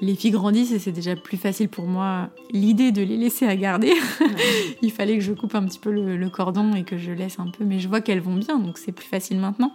[0.00, 3.54] Les filles grandissent et c'est déjà plus facile pour moi l'idée de les laisser à
[3.54, 3.92] garder.
[4.82, 7.48] Il fallait que je coupe un petit peu le, cordon et que je laisse un
[7.48, 9.74] peu, mais je vois qu'elles vont bien, donc c'est plus facile maintenant.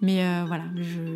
[0.00, 0.64] Mais euh, voilà,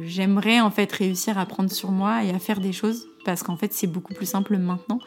[0.05, 3.57] j'aimerais en fait réussir à prendre sur moi et à faire des choses parce qu'en
[3.57, 5.01] fait c'est beaucoup plus simple maintenant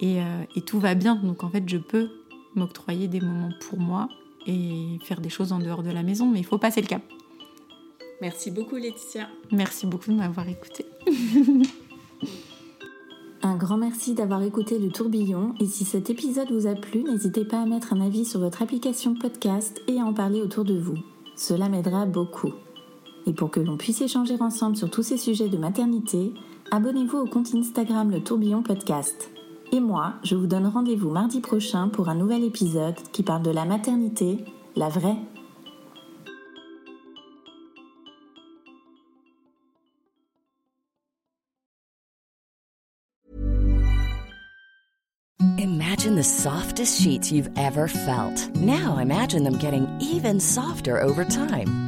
[0.00, 1.16] et, euh, et, tout va bien.
[1.16, 2.10] Donc en fait je peux
[2.54, 4.08] m'octroyer des moments pour moi
[4.46, 7.02] et faire des choses en dehors de la maison, mais il faut passer le cap.
[8.20, 9.28] Merci beaucoup Laetitia.
[9.52, 10.86] Merci beaucoup de m'avoir écouté.
[13.42, 17.44] Un grand merci d'avoir écouté le tourbillon et si cet épisode vous a plu, n'hésitez
[17.44, 20.76] pas à mettre un avis sur votre application podcast et à en parler autour de
[20.76, 20.98] vous.
[21.36, 22.52] Cela m'aidera beaucoup.
[23.28, 26.32] Et pour que l'on puisse échanger ensemble sur tous ces sujets de maternité,
[26.70, 29.30] abonnez-vous au compte Instagram Le Tourbillon Podcast.
[29.70, 33.50] Et moi, je vous donne rendez-vous mardi prochain pour un nouvel épisode qui parle de
[33.50, 34.38] la maternité,
[34.76, 35.18] la vraie.
[45.58, 48.48] Imagine the softest sheets you've ever felt.
[48.56, 51.87] Now imagine them getting even softer over time.